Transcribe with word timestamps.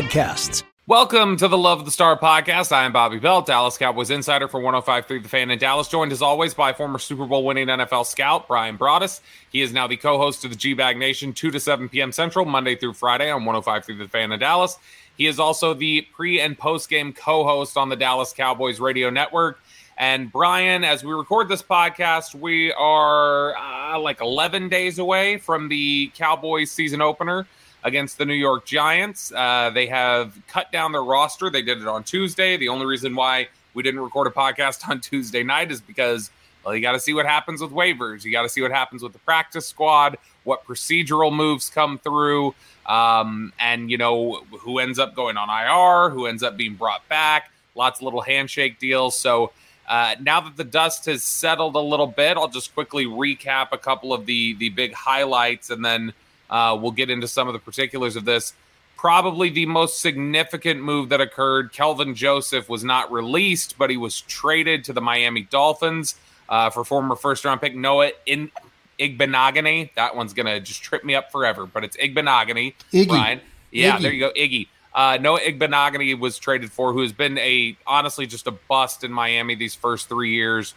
podcasts. 0.00 0.62
Welcome 0.86 1.36
to 1.36 1.46
the 1.46 1.58
Love 1.58 1.80
of 1.80 1.84
the 1.84 1.90
Star 1.90 2.18
podcast. 2.18 2.72
I 2.72 2.84
am 2.84 2.92
Bobby 2.92 3.18
Belt, 3.18 3.46
Dallas 3.46 3.76
Cowboys 3.76 4.10
insider 4.10 4.48
for 4.48 4.58
105.3 4.58 5.22
The 5.22 5.28
Fan 5.28 5.50
in 5.50 5.58
Dallas, 5.58 5.88
joined 5.88 6.10
as 6.10 6.22
always 6.22 6.54
by 6.54 6.72
former 6.72 6.98
Super 6.98 7.26
Bowl 7.26 7.44
winning 7.44 7.66
NFL 7.66 8.06
scout 8.06 8.48
Bryan 8.48 8.78
Broaddus. 8.78 9.20
He 9.52 9.60
is 9.60 9.72
now 9.72 9.86
the 9.86 9.98
co-host 9.98 10.44
of 10.44 10.50
the 10.50 10.56
G-Bag 10.56 10.96
Nation, 10.96 11.32
2 11.32 11.50
to 11.50 11.60
7 11.60 11.88
p.m. 11.90 12.12
Central, 12.12 12.46
Monday 12.46 12.76
through 12.76 12.94
Friday 12.94 13.30
on 13.30 13.42
105.3 13.42 13.98
The 13.98 14.08
Fan 14.08 14.32
in 14.32 14.40
Dallas. 14.40 14.78
He 15.18 15.26
is 15.26 15.38
also 15.38 15.74
the 15.74 16.00
pre- 16.14 16.40
and 16.40 16.58
post-game 16.58 17.12
co-host 17.12 17.76
on 17.76 17.90
the 17.90 17.96
Dallas 17.96 18.32
Cowboys 18.32 18.80
radio 18.80 19.10
network. 19.10 19.60
And 19.98 20.32
Brian, 20.32 20.82
as 20.82 21.04
we 21.04 21.12
record 21.12 21.48
this 21.48 21.62
podcast, 21.62 22.34
we 22.34 22.72
are 22.72 23.54
uh, 23.54 23.98
like 23.98 24.22
11 24.22 24.70
days 24.70 24.98
away 24.98 25.36
from 25.36 25.68
the 25.68 26.10
Cowboys 26.16 26.70
season 26.70 27.02
opener 27.02 27.46
against 27.82 28.18
the 28.18 28.24
New 28.24 28.34
York 28.34 28.66
Giants. 28.66 29.32
Uh, 29.32 29.70
they 29.72 29.86
have 29.86 30.38
cut 30.48 30.70
down 30.72 30.92
their 30.92 31.04
roster. 31.04 31.50
They 31.50 31.62
did 31.62 31.78
it 31.80 31.86
on 31.86 32.04
Tuesday. 32.04 32.56
The 32.56 32.68
only 32.68 32.86
reason 32.86 33.14
why 33.14 33.48
we 33.74 33.82
didn't 33.82 34.00
record 34.00 34.26
a 34.26 34.30
podcast 34.30 34.88
on 34.88 35.00
Tuesday 35.00 35.42
night 35.42 35.70
is 35.70 35.80
because, 35.80 36.30
well, 36.64 36.74
you 36.74 36.80
got 36.80 36.92
to 36.92 37.00
see 37.00 37.12
what 37.12 37.26
happens 37.26 37.60
with 37.60 37.70
waivers. 37.70 38.24
You 38.24 38.32
got 38.32 38.42
to 38.42 38.48
see 38.48 38.62
what 38.62 38.70
happens 38.70 39.02
with 39.02 39.12
the 39.12 39.18
practice 39.20 39.66
squad, 39.66 40.18
what 40.44 40.64
procedural 40.64 41.34
moves 41.34 41.70
come 41.70 41.98
through, 41.98 42.54
um, 42.86 43.52
and, 43.58 43.90
you 43.90 43.98
know, 43.98 44.42
who 44.60 44.78
ends 44.78 44.98
up 44.98 45.14
going 45.14 45.36
on 45.36 45.48
IR, 45.48 46.10
who 46.10 46.26
ends 46.26 46.42
up 46.42 46.56
being 46.56 46.74
brought 46.74 47.06
back. 47.08 47.50
Lots 47.74 48.00
of 48.00 48.04
little 48.04 48.20
handshake 48.20 48.78
deals. 48.78 49.16
So, 49.16 49.52
uh, 49.88 50.14
now 50.20 50.40
that 50.40 50.56
the 50.56 50.64
dust 50.64 51.06
has 51.06 51.24
settled 51.24 51.74
a 51.74 51.80
little 51.80 52.06
bit, 52.06 52.36
I'll 52.36 52.48
just 52.48 52.72
quickly 52.74 53.06
recap 53.06 53.68
a 53.72 53.78
couple 53.78 54.12
of 54.12 54.24
the 54.24 54.54
the 54.54 54.68
big 54.68 54.92
highlights, 54.92 55.70
and 55.70 55.84
then 55.84 56.12
uh, 56.50 56.76
we'll 56.80 56.90
get 56.90 57.08
into 57.08 57.28
some 57.28 57.46
of 57.46 57.54
the 57.54 57.58
particulars 57.58 58.16
of 58.16 58.24
this. 58.24 58.52
Probably 58.96 59.48
the 59.48 59.64
most 59.64 60.00
significant 60.00 60.82
move 60.82 61.08
that 61.08 61.22
occurred. 61.22 61.72
Kelvin 61.72 62.14
Joseph 62.14 62.68
was 62.68 62.84
not 62.84 63.10
released, 63.10 63.78
but 63.78 63.88
he 63.88 63.96
was 63.96 64.20
traded 64.22 64.84
to 64.84 64.92
the 64.92 65.00
Miami 65.00 65.42
Dolphins 65.42 66.16
uh, 66.50 66.68
for 66.68 66.84
former 66.84 67.16
first 67.16 67.44
round 67.44 67.62
pick 67.62 67.74
Noah 67.74 68.10
in 68.26 68.50
Igbinoghene. 68.98 69.94
That 69.94 70.14
one's 70.14 70.34
gonna 70.34 70.60
just 70.60 70.82
trip 70.82 71.02
me 71.04 71.14
up 71.14 71.32
forever, 71.32 71.64
but 71.64 71.84
it's 71.84 71.96
Igbinoghene. 71.96 72.74
Iggy. 72.92 73.08
Bryan. 73.08 73.40
Yeah, 73.70 73.96
Iggy. 73.96 74.02
there 74.02 74.12
you 74.12 74.20
go, 74.20 74.32
Iggy. 74.36 74.68
Uh, 74.92 75.18
Noah 75.20 75.40
Igbinoghene 75.40 76.18
was 76.18 76.38
traded 76.38 76.72
for, 76.72 76.92
who 76.92 77.00
has 77.00 77.12
been 77.12 77.38
a 77.38 77.76
honestly 77.86 78.26
just 78.26 78.46
a 78.46 78.50
bust 78.50 79.04
in 79.04 79.12
Miami 79.12 79.54
these 79.54 79.74
first 79.74 80.08
three 80.08 80.32
years. 80.32 80.74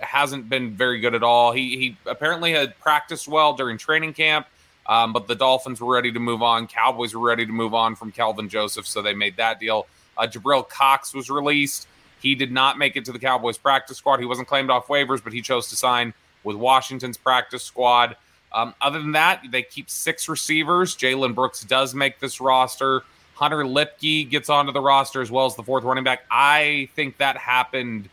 Hasn't 0.00 0.48
been 0.48 0.76
very 0.76 1.00
good 1.00 1.14
at 1.14 1.22
all. 1.22 1.52
He 1.52 1.76
he 1.78 1.96
apparently 2.06 2.52
had 2.52 2.78
practiced 2.78 3.26
well 3.26 3.54
during 3.54 3.78
training 3.78 4.12
camp. 4.12 4.46
Um, 4.86 5.12
but 5.12 5.26
the 5.26 5.34
Dolphins 5.34 5.80
were 5.80 5.92
ready 5.92 6.12
to 6.12 6.20
move 6.20 6.42
on. 6.42 6.66
Cowboys 6.66 7.14
were 7.14 7.26
ready 7.26 7.46
to 7.46 7.52
move 7.52 7.74
on 7.74 7.96
from 7.96 8.12
Kelvin 8.12 8.48
Joseph, 8.48 8.86
so 8.86 9.00
they 9.00 9.14
made 9.14 9.36
that 9.36 9.58
deal. 9.58 9.86
Uh, 10.16 10.26
Jabril 10.26 10.68
Cox 10.68 11.14
was 11.14 11.30
released. 11.30 11.88
He 12.20 12.34
did 12.34 12.52
not 12.52 12.78
make 12.78 12.96
it 12.96 13.04
to 13.06 13.12
the 13.12 13.18
Cowboys 13.18 13.58
practice 13.58 13.98
squad. 13.98 14.20
He 14.20 14.26
wasn't 14.26 14.48
claimed 14.48 14.70
off 14.70 14.86
waivers, 14.88 15.22
but 15.22 15.32
he 15.32 15.42
chose 15.42 15.68
to 15.68 15.76
sign 15.76 16.14
with 16.42 16.56
Washington's 16.56 17.16
practice 17.16 17.62
squad. 17.62 18.16
Um, 18.52 18.74
other 18.80 19.00
than 19.00 19.12
that, 19.12 19.42
they 19.50 19.62
keep 19.62 19.90
six 19.90 20.28
receivers. 20.28 20.96
Jalen 20.96 21.34
Brooks 21.34 21.62
does 21.64 21.94
make 21.94 22.20
this 22.20 22.40
roster. 22.40 23.02
Hunter 23.34 23.64
Luepke 23.64 24.30
gets 24.30 24.48
onto 24.48 24.70
the 24.70 24.80
roster 24.80 25.20
as 25.20 25.30
well 25.30 25.46
as 25.46 25.56
the 25.56 25.62
fourth 25.62 25.82
running 25.82 26.04
back. 26.04 26.24
I 26.30 26.88
think 26.94 27.16
that 27.16 27.36
happened 27.36 28.08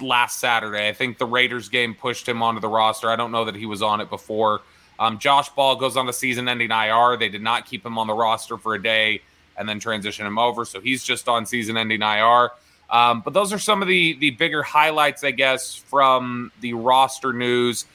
last 0.00 0.40
Saturday. 0.40 0.88
I 0.88 0.92
think 0.92 1.18
the 1.18 1.26
Raiders 1.26 1.68
game 1.68 1.94
pushed 1.94 2.26
him 2.26 2.42
onto 2.42 2.60
the 2.60 2.68
roster. 2.68 3.10
I 3.10 3.16
don't 3.16 3.32
know 3.32 3.44
that 3.44 3.54
he 3.54 3.66
was 3.66 3.82
on 3.82 4.00
it 4.00 4.08
before. 4.08 4.62
Um, 5.00 5.18
Josh 5.18 5.48
Ball 5.48 5.76
goes 5.76 5.96
on 5.96 6.04
the 6.04 6.12
season 6.12 6.46
ending 6.46 6.70
IR. 6.70 7.16
They 7.16 7.30
did 7.30 7.42
not 7.42 7.64
keep 7.64 7.84
him 7.84 7.98
on 7.98 8.06
the 8.06 8.12
roster 8.12 8.58
for 8.58 8.74
a 8.74 8.82
day 8.82 9.22
and 9.56 9.66
then 9.68 9.80
transition 9.80 10.26
him 10.26 10.38
over. 10.38 10.64
So 10.66 10.80
he's 10.80 11.02
just 11.02 11.26
on 11.26 11.46
season 11.46 11.78
ending 11.78 12.02
IR. 12.02 12.50
Um, 12.90 13.22
but 13.22 13.32
those 13.32 13.52
are 13.52 13.58
some 13.58 13.82
of 13.82 13.88
the 13.88 14.14
the 14.14 14.30
bigger 14.30 14.62
highlights, 14.62 15.24
I 15.24 15.30
guess, 15.30 15.74
from 15.74 16.52
the 16.60 16.74
roster 16.74 17.32
news. 17.32 17.86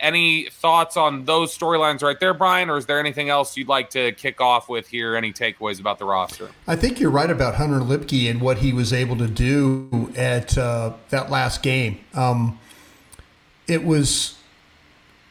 Any 0.00 0.48
thoughts 0.50 0.96
on 0.96 1.24
those 1.24 1.56
storylines 1.56 2.02
right 2.02 2.18
there, 2.18 2.34
Bryan, 2.34 2.68
or 2.68 2.76
is 2.76 2.86
there 2.86 3.00
anything 3.00 3.30
else 3.30 3.56
you'd 3.56 3.68
like 3.68 3.90
to 3.90 4.12
kick 4.12 4.40
off 4.40 4.68
with 4.68 4.88
here? 4.88 5.16
Any 5.16 5.32
takeaways 5.32 5.80
about 5.80 5.98
the 5.98 6.04
roster? 6.04 6.50
I 6.66 6.76
think 6.76 7.00
you're 7.00 7.10
right 7.10 7.30
about 7.30 7.54
Hunter 7.56 7.80
Luepke 7.80 8.30
and 8.30 8.40
what 8.40 8.58
he 8.58 8.72
was 8.72 8.92
able 8.92 9.16
to 9.16 9.28
do 9.28 10.12
at 10.16 10.56
uh, 10.58 10.94
that 11.10 11.30
last 11.30 11.62
game. 11.62 12.00
Um, 12.12 12.58
it 13.66 13.84
was 13.84 14.36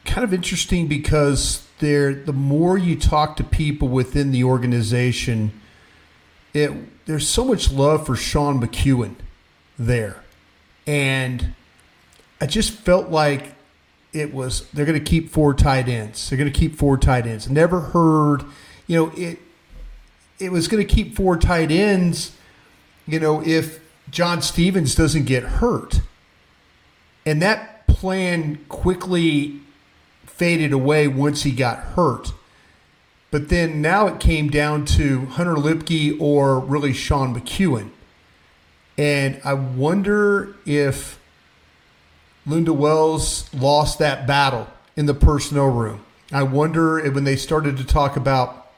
kind 0.04 0.24
of 0.24 0.32
interesting 0.32 0.86
because 0.86 1.66
there, 1.78 2.14
the 2.14 2.32
more 2.32 2.78
you 2.78 2.96
talk 2.96 3.36
to 3.36 3.44
people 3.44 3.88
within 3.88 4.30
the 4.30 4.44
organization, 4.44 5.60
it 6.52 6.72
there's 7.06 7.28
so 7.28 7.44
much 7.44 7.70
love 7.70 8.06
for 8.06 8.16
Sean 8.16 8.60
McKeon 8.60 9.16
there, 9.78 10.22
and 10.86 11.54
I 12.40 12.46
just 12.46 12.72
felt 12.72 13.10
like 13.10 13.54
it 14.12 14.32
was 14.32 14.68
they're 14.70 14.86
going 14.86 14.98
to 14.98 15.04
keep 15.04 15.30
four 15.30 15.52
tight 15.52 15.88
ends. 15.88 16.28
They're 16.28 16.38
going 16.38 16.52
to 16.52 16.58
keep 16.58 16.76
four 16.76 16.96
tight 16.96 17.26
ends. 17.26 17.50
Never 17.50 17.80
heard, 17.80 18.44
you 18.86 18.96
know, 18.96 19.12
it. 19.16 19.38
It 20.40 20.50
was 20.50 20.66
going 20.66 20.84
to 20.84 20.94
keep 20.94 21.14
four 21.14 21.36
tight 21.36 21.70
ends, 21.70 22.36
you 23.06 23.20
know, 23.20 23.40
if 23.40 23.78
John 24.10 24.42
Stephens 24.42 24.94
doesn't 24.94 25.24
get 25.24 25.44
hurt, 25.44 26.00
and 27.24 27.40
that 27.40 27.86
plan 27.86 28.64
quickly 28.68 29.60
faded 30.36 30.72
away 30.72 31.08
once 31.08 31.42
he 31.42 31.52
got 31.52 31.78
hurt. 31.78 32.32
But 33.30 33.48
then 33.48 33.80
now 33.80 34.06
it 34.06 34.20
came 34.20 34.48
down 34.48 34.84
to 34.86 35.26
Hunter 35.26 35.54
Luepke 35.54 36.20
or 36.20 36.60
really 36.60 36.92
Sean 36.92 37.34
McKeon. 37.34 37.90
And 38.96 39.40
I 39.44 39.54
wonder 39.54 40.54
if 40.64 41.18
Linda 42.46 42.72
Wells 42.72 43.52
lost 43.52 43.98
that 43.98 44.26
battle 44.26 44.68
in 44.96 45.06
the 45.06 45.14
personnel 45.14 45.68
room. 45.68 46.04
I 46.32 46.42
wonder 46.42 46.98
if 46.98 47.14
when 47.14 47.24
they 47.24 47.36
started 47.36 47.76
to 47.78 47.84
talk 47.84 48.16
about 48.16 48.72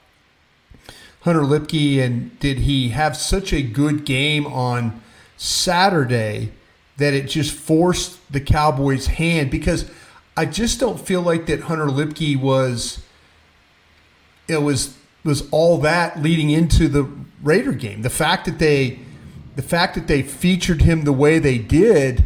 Hunter 1.20 1.42
Luepke 1.42 1.98
and 2.02 2.38
did 2.38 2.60
he 2.60 2.90
have 2.90 3.16
such 3.16 3.52
a 3.52 3.62
good 3.62 4.04
game 4.04 4.46
on 4.46 5.02
Saturday 5.36 6.52
that 6.96 7.12
it 7.12 7.28
just 7.28 7.52
forced 7.52 8.20
the 8.32 8.40
Cowboys' 8.40 9.06
hand 9.06 9.50
because 9.50 9.90
I 10.36 10.44
just 10.44 10.78
don't 10.78 11.00
feel 11.00 11.22
like 11.22 11.47
that 11.47 11.62
Hunter 11.62 11.86
Luepke 11.86 12.38
was 12.41 13.02
it 14.48 14.62
was 14.62 14.97
was 15.24 15.48
all 15.50 15.78
that 15.78 16.22
leading 16.22 16.50
into 16.50 16.88
the 16.88 17.08
Raider 17.42 17.72
game. 17.72 18.02
The 18.02 18.10
fact 18.10 18.44
that 18.47 18.58
they 18.58 19.00
the 19.56 19.62
fact 19.62 19.94
that 19.94 20.06
they 20.06 20.22
featured 20.22 20.82
him 20.82 21.04
the 21.04 21.12
way 21.12 21.38
they 21.38 21.58
did, 21.58 22.24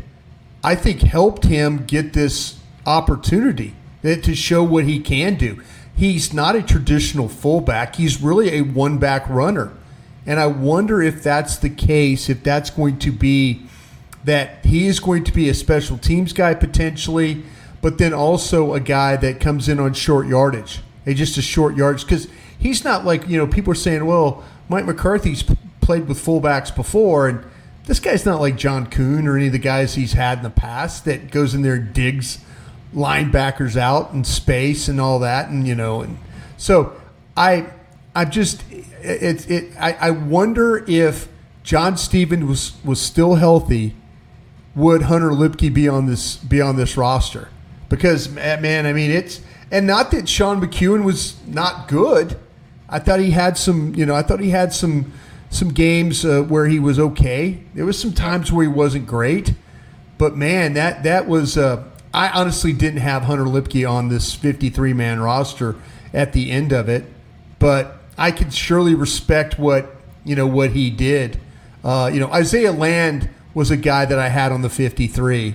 I 0.65 0.75
think 0.75 1.03
helped 1.03 1.45
him 1.45 1.85
get 1.87 2.13
this 2.13 2.59
opportunity 2.85 3.75
to 4.03 4.35
show 4.35 4.65
what 4.65 4.85
he 4.85 4.99
can 4.99 5.37
do. 5.37 5.63
He's 5.95 6.33
not 6.33 6.57
a 6.57 6.63
traditional 6.63 7.29
fullback. 7.29 7.97
He's 7.97 8.21
really 8.21 8.57
a 8.57 8.63
one 8.63 8.99
back 8.99 9.29
runner. 9.29 9.73
And 10.27 10.41
I 10.41 10.49
wonder 10.49 11.03
if 11.03 11.23
that's 11.23 11.57
the 11.57 11.71
case, 11.71 12.29
if 12.29 12.43
that's 12.43 12.71
going 12.71 12.99
to 13.01 13.13
be 13.13 13.63
that 14.25 14.65
he 14.65 14.87
is 14.87 15.01
going 15.01 15.25
to 15.25 15.33
be 15.33 15.49
a 15.49 15.55
special 15.55 15.97
teams 15.97 16.33
guy 16.33 16.53
potentially 16.55 17.43
but 17.83 17.99
then 17.99 18.13
also 18.13 18.75
a 18.75 18.81
guy 18.81 19.17
that 19.17 19.41
comes 19.41 19.69
in 19.69 19.79
on 19.79 19.95
short 19.95 20.27
yardage, 20.27 20.81
a 21.07 21.15
just 21.15 21.39
a 21.39 21.43
short 21.43 21.77
yardage 21.77 22.05
because 22.05 22.29
he's 22.59 22.85
not 22.85 23.05
like 23.05 23.27
you 23.29 23.39
know 23.39 23.47
people 23.47 23.73
are 23.73 23.77
saying, 23.77 24.05
well, 24.07 24.45
Mike 24.69 24.85
McCarthy's 24.85 25.45
played 25.81 26.07
with 26.07 26.19
fullbacks 26.25 26.75
before, 26.75 27.29
and 27.29 27.45
this 27.87 28.01
guy's 28.01 28.25
not 28.25 28.41
like 28.41 28.57
John 28.57 28.87
Kuhn 28.87 29.27
or 29.27 29.37
any 29.37 29.47
of 29.47 29.53
the 29.53 29.59
guys 29.59 29.95
he's 29.95 30.13
had 30.13 30.39
in 30.39 30.45
the 30.45 30.51
past 30.51 31.05
that 31.07 31.31
goes 31.31 31.55
in 31.55 31.63
there 31.63 31.75
and 31.75 31.93
digs 31.93 32.39
linebackers 32.95 33.77
out 33.77 34.13
in 34.13 34.25
space 34.25 34.89
and 34.89 35.01
all 35.01 35.19
that, 35.21 35.49
and 35.49 35.67
you 35.67 35.75
know, 35.75 36.03
and 36.03 36.19
so 36.57 36.93
I, 37.37 37.67
I 38.15 38.25
just 38.27 38.63
it, 38.71 39.51
it 39.51 39.73
I, 39.79 39.93
I 39.93 40.11
wonder 40.11 40.85
if 40.87 41.29
John 41.63 41.97
Stephens 41.97 42.45
was 42.45 42.85
was 42.85 43.01
still 43.01 43.37
healthy, 43.37 43.95
would 44.75 45.03
Hunter 45.03 45.31
Luepke 45.31 45.73
be 45.73 45.89
on 45.89 46.07
this 46.07 46.37
be 46.37 46.61
on 46.61 46.77
this 46.77 46.97
roster? 46.97 47.49
Because 47.91 48.31
man, 48.31 48.87
I 48.87 48.95
mean 48.95 49.11
it's 49.11 49.43
and 49.71 49.87
not 49.87 50.11
that 50.13 50.29
Sean 50.29 50.61
McKeon 50.61 51.05
was 51.05 51.37
not 51.47 51.89
good. 51.89 52.39
I 52.89 52.99
thought 52.99 53.21
he 53.21 53.31
had 53.31 53.57
some, 53.57 53.95
you 53.95 54.05
know, 54.05 54.15
I 54.15 54.23
thought 54.23 54.41
he 54.41 54.51
had 54.51 54.73
some 54.73 55.13
some 55.51 55.69
games 55.69 56.25
uh, 56.25 56.43
where 56.43 56.67
he 56.67 56.79
was 56.79 56.99
okay. 56.99 57.63
There 57.75 57.85
was 57.85 57.99
some 57.99 58.13
times 58.13 58.53
where 58.53 58.65
he 58.65 58.73
wasn't 58.73 59.07
great, 59.07 59.55
but 60.17 60.37
man, 60.37 60.73
that 60.75 61.03
that 61.03 61.29
was. 61.29 61.59
Uh, 61.59 61.85
I 62.13 62.29
honestly 62.31 62.73
didn't 62.73 63.01
have 63.01 63.23
Hunter 63.23 63.45
Luepke 63.45 63.89
on 63.89 64.09
this 64.09 64.35
53 64.35 64.93
man 64.95 65.21
roster 65.21 65.77
at 66.13 66.33
the 66.33 66.51
end 66.51 66.73
of 66.73 66.89
it, 66.89 67.05
but 67.61 67.99
I 68.19 68.33
could 68.33 68.53
surely 68.53 68.95
respect 68.95 69.59
what 69.59 69.95
you 70.25 70.35
know 70.35 70.47
what 70.47 70.71
he 70.71 70.91
did. 70.91 71.41
Uh, 71.85 72.11
you 72.13 72.21
know, 72.21 72.31
Isaiah 72.33 72.73
Land 72.73 73.31
was 73.55 73.71
a 73.71 73.77
guy 73.77 74.05
that 74.05 74.19
I 74.19 74.29
had 74.29 74.53
on 74.53 74.63
the 74.63 74.69
53, 74.69 75.55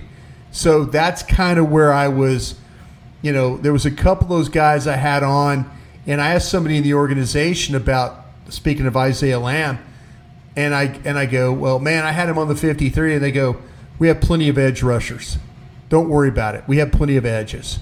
so 0.56 0.86
that's 0.86 1.22
kind 1.22 1.58
of 1.58 1.70
where 1.70 1.92
I 1.92 2.08
was. 2.08 2.54
You 3.20 3.32
know, 3.32 3.58
there 3.58 3.74
was 3.74 3.84
a 3.84 3.90
couple 3.90 4.24
of 4.24 4.30
those 4.30 4.48
guys 4.48 4.86
I 4.86 4.96
had 4.96 5.22
on, 5.22 5.70
and 6.06 6.18
I 6.18 6.32
asked 6.32 6.50
somebody 6.50 6.78
in 6.78 6.82
the 6.82 6.94
organization 6.94 7.74
about 7.74 8.24
speaking 8.48 8.86
of 8.86 8.96
Isaiah 8.96 9.38
Lamb, 9.38 9.78
and 10.56 10.74
I 10.74 10.98
and 11.04 11.18
I 11.18 11.26
go, 11.26 11.52
well, 11.52 11.78
man, 11.78 12.04
I 12.04 12.12
had 12.12 12.30
him 12.30 12.38
on 12.38 12.48
the 12.48 12.56
53, 12.56 13.14
and 13.14 13.22
they 13.22 13.32
go, 13.32 13.58
we 13.98 14.08
have 14.08 14.22
plenty 14.22 14.48
of 14.48 14.56
edge 14.56 14.82
rushers. 14.82 15.36
Don't 15.90 16.08
worry 16.08 16.30
about 16.30 16.54
it. 16.54 16.64
We 16.66 16.78
have 16.78 16.90
plenty 16.90 17.16
of 17.16 17.26
edges. 17.26 17.78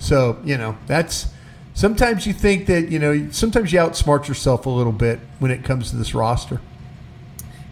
So 0.00 0.40
you 0.44 0.58
know 0.58 0.76
that's 0.88 1.28
sometimes 1.74 2.26
you 2.26 2.32
think 2.32 2.66
that 2.66 2.88
you 2.88 2.98
know 2.98 3.30
sometimes 3.30 3.72
you 3.72 3.78
outsmart 3.78 4.26
yourself 4.26 4.66
a 4.66 4.70
little 4.70 4.92
bit 4.92 5.20
when 5.38 5.52
it 5.52 5.62
comes 5.62 5.90
to 5.90 5.96
this 5.96 6.12
roster. 6.12 6.60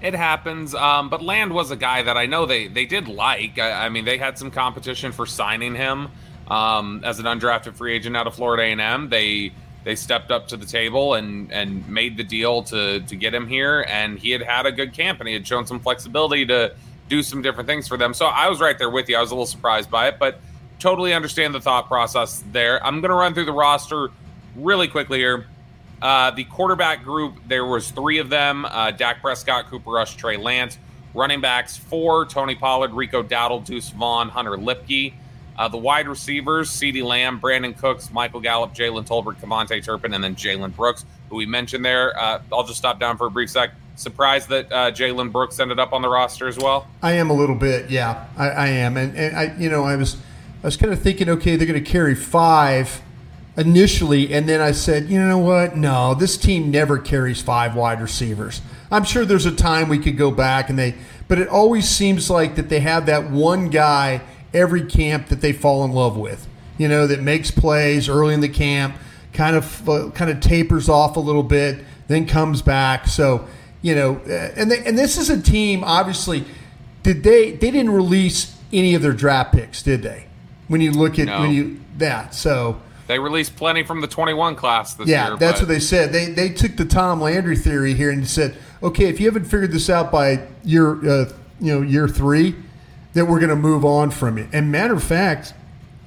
It 0.04 0.12
happens, 0.12 0.74
um, 0.74 1.08
but 1.08 1.22
Land 1.22 1.54
was 1.54 1.70
a 1.70 1.76
guy 1.76 2.02
that 2.02 2.14
I 2.14 2.26
know 2.26 2.44
they 2.44 2.66
they 2.66 2.84
did 2.84 3.08
like. 3.08 3.58
I, 3.58 3.86
I 3.86 3.88
mean, 3.88 4.04
they 4.04 4.18
had 4.18 4.36
some 4.36 4.50
competition 4.50 5.12
for 5.12 5.24
signing 5.24 5.74
him 5.74 6.10
um, 6.46 7.00
as 7.02 7.20
an 7.20 7.24
undrafted 7.24 7.74
free 7.74 7.94
agent 7.94 8.14
out 8.14 8.26
of 8.26 8.34
Florida 8.34 8.64
A&M. 8.64 9.08
They 9.08 9.54
they 9.82 9.94
stepped 9.94 10.30
up 10.30 10.48
to 10.48 10.58
the 10.58 10.66
table 10.66 11.14
and 11.14 11.50
and 11.50 11.88
made 11.88 12.18
the 12.18 12.22
deal 12.22 12.62
to 12.64 13.00
to 13.00 13.16
get 13.16 13.32
him 13.32 13.48
here, 13.48 13.86
and 13.88 14.18
he 14.18 14.30
had 14.30 14.42
had 14.42 14.66
a 14.66 14.72
good 14.72 14.92
camp 14.92 15.20
and 15.20 15.28
he 15.28 15.32
had 15.32 15.46
shown 15.46 15.64
some 15.64 15.80
flexibility 15.80 16.44
to 16.44 16.74
do 17.08 17.22
some 17.22 17.40
different 17.40 17.66
things 17.66 17.88
for 17.88 17.96
them. 17.96 18.12
So 18.12 18.26
I 18.26 18.50
was 18.50 18.60
right 18.60 18.76
there 18.76 18.90
with 18.90 19.08
you. 19.08 19.16
I 19.16 19.22
was 19.22 19.30
a 19.30 19.34
little 19.34 19.46
surprised 19.46 19.90
by 19.90 20.08
it, 20.08 20.18
but 20.18 20.38
totally 20.78 21.14
understand 21.14 21.54
the 21.54 21.62
thought 21.62 21.88
process 21.88 22.44
there. 22.52 22.84
I'm 22.84 23.00
going 23.00 23.08
to 23.08 23.16
run 23.16 23.32
through 23.32 23.46
the 23.46 23.52
roster 23.52 24.08
really 24.54 24.86
quickly 24.86 25.20
here. 25.20 25.46
Uh, 26.02 26.30
the 26.32 26.44
quarterback 26.44 27.02
group, 27.02 27.36
there 27.46 27.64
was 27.64 27.90
three 27.90 28.18
of 28.18 28.28
them: 28.28 28.64
uh, 28.64 28.90
Dak 28.90 29.20
Prescott, 29.20 29.66
Cooper 29.68 29.90
Rush, 29.90 30.16
Trey 30.16 30.36
Lance. 30.36 30.78
Running 31.14 31.40
backs, 31.40 31.76
four: 31.76 32.26
Tony 32.26 32.54
Pollard, 32.54 32.92
Rico 32.92 33.22
Dowdle, 33.22 33.64
Deuce 33.64 33.90
Vaughn, 33.90 34.28
Hunter 34.28 34.52
Luepke. 34.52 35.14
Uh, 35.56 35.68
the 35.68 35.76
wide 35.76 36.08
receivers: 36.08 36.70
CeeDee 36.70 37.04
Lamb, 37.04 37.40
Brandin 37.40 37.78
Cooks, 37.78 38.10
Michael 38.10 38.40
Gallup, 38.40 38.74
Jalen 38.74 39.06
Tolbert, 39.06 39.40
KaVontae 39.40 39.84
Turpin, 39.84 40.12
and 40.12 40.24
then 40.24 40.34
Jalen 40.34 40.74
Brooks, 40.74 41.04
who 41.30 41.36
we 41.36 41.46
mentioned 41.46 41.84
there. 41.84 42.18
Uh, 42.18 42.42
I'll 42.52 42.64
just 42.64 42.78
stop 42.78 42.98
down 42.98 43.16
for 43.16 43.28
a 43.28 43.30
brief 43.30 43.50
sec. 43.50 43.70
Surprised 43.96 44.48
that 44.48 44.72
uh, 44.72 44.90
Jalen 44.90 45.30
Brooks 45.30 45.60
ended 45.60 45.78
up 45.78 45.92
on 45.92 46.02
the 46.02 46.08
roster 46.08 46.48
as 46.48 46.58
well. 46.58 46.88
I 47.00 47.12
am 47.12 47.30
a 47.30 47.32
little 47.32 47.54
bit, 47.54 47.90
yeah, 47.90 48.26
I, 48.36 48.48
I 48.50 48.66
am, 48.66 48.96
and, 48.96 49.16
and 49.16 49.36
I, 49.36 49.54
you 49.56 49.70
know, 49.70 49.84
I 49.84 49.94
was, 49.94 50.16
I 50.64 50.66
was 50.66 50.76
kind 50.76 50.92
of 50.92 51.00
thinking, 51.00 51.28
okay, 51.28 51.54
they're 51.54 51.68
going 51.68 51.82
to 51.82 51.90
carry 51.90 52.16
five 52.16 53.00
initially, 53.56 54.32
and 54.32 54.48
then 54.48 54.60
I 54.60 54.72
said, 54.72 55.08
you 55.08 55.18
know 55.20 55.38
what? 55.38 55.76
No, 55.76 56.14
this 56.14 56.36
team 56.36 56.70
never 56.70 56.98
carries 56.98 57.40
five 57.40 57.76
wide 57.76 58.00
receivers. 58.00 58.60
I'm 58.90 59.04
sure 59.04 59.24
there's 59.24 59.46
a 59.46 59.54
time 59.54 59.88
we 59.88 59.98
could 59.98 60.16
go 60.16 60.30
back 60.30 60.68
and 60.70 60.78
they, 60.78 60.94
but 61.28 61.38
it 61.38 61.48
always 61.48 61.88
seems 61.88 62.30
like 62.30 62.56
that 62.56 62.68
they 62.68 62.80
have 62.80 63.06
that 63.06 63.30
one 63.30 63.70
guy 63.70 64.22
every 64.52 64.84
camp 64.86 65.28
that 65.28 65.40
they 65.40 65.52
fall 65.52 65.84
in 65.84 65.92
love 65.92 66.16
with. 66.16 66.46
You 66.78 66.88
know, 66.88 67.06
that 67.06 67.20
makes 67.22 67.50
plays 67.50 68.08
early 68.08 68.34
in 68.34 68.40
the 68.40 68.48
camp, 68.48 68.96
kind 69.32 69.54
of 69.56 69.88
uh, 69.88 70.10
kind 70.10 70.30
of 70.30 70.40
tapers 70.40 70.88
off 70.88 71.16
a 71.16 71.20
little 71.20 71.42
bit, 71.44 71.84
then 72.08 72.26
comes 72.26 72.62
back. 72.62 73.06
So, 73.06 73.46
you 73.82 73.94
know, 73.94 74.16
uh, 74.28 74.52
and 74.56 74.70
they, 74.70 74.84
and 74.84 74.98
this 74.98 75.16
is 75.16 75.30
a 75.30 75.40
team. 75.40 75.84
Obviously, 75.84 76.44
did 77.04 77.22
they 77.22 77.52
they 77.52 77.70
didn't 77.70 77.92
release 77.92 78.56
any 78.72 78.94
of 78.94 79.02
their 79.02 79.12
draft 79.12 79.54
picks, 79.54 79.82
did 79.82 80.02
they? 80.02 80.26
When 80.66 80.80
you 80.80 80.90
look 80.90 81.18
at 81.20 81.26
No. 81.26 81.40
when 81.42 81.52
you 81.52 81.80
that 81.98 82.34
so. 82.34 82.80
They 83.06 83.18
released 83.18 83.56
plenty 83.56 83.82
from 83.82 84.00
the 84.00 84.06
21 84.06 84.56
class 84.56 84.94
this 84.94 85.08
Yeah, 85.08 85.28
year. 85.28 85.36
that's 85.36 85.60
but- 85.60 85.68
what 85.68 85.74
they 85.74 85.80
said. 85.80 86.12
They 86.12 86.26
they 86.26 86.48
took 86.48 86.76
the 86.76 86.84
Tom 86.84 87.20
Landry 87.20 87.56
theory 87.56 87.94
here 87.94 88.10
and 88.10 88.26
said, 88.26 88.56
okay, 88.82 89.06
if 89.06 89.20
you 89.20 89.26
haven't 89.26 89.44
figured 89.44 89.72
this 89.72 89.90
out 89.90 90.10
by 90.10 90.40
year 90.64 90.92
uh, 91.08 91.28
you 91.60 91.74
know 91.74 91.82
year 91.82 92.08
three, 92.08 92.54
that 93.12 93.26
we're 93.26 93.38
going 93.40 93.50
to 93.50 93.56
move 93.56 93.84
on 93.84 94.10
from 94.10 94.38
it. 94.38 94.48
And 94.52 94.72
matter 94.72 94.94
of 94.94 95.02
fact, 95.04 95.54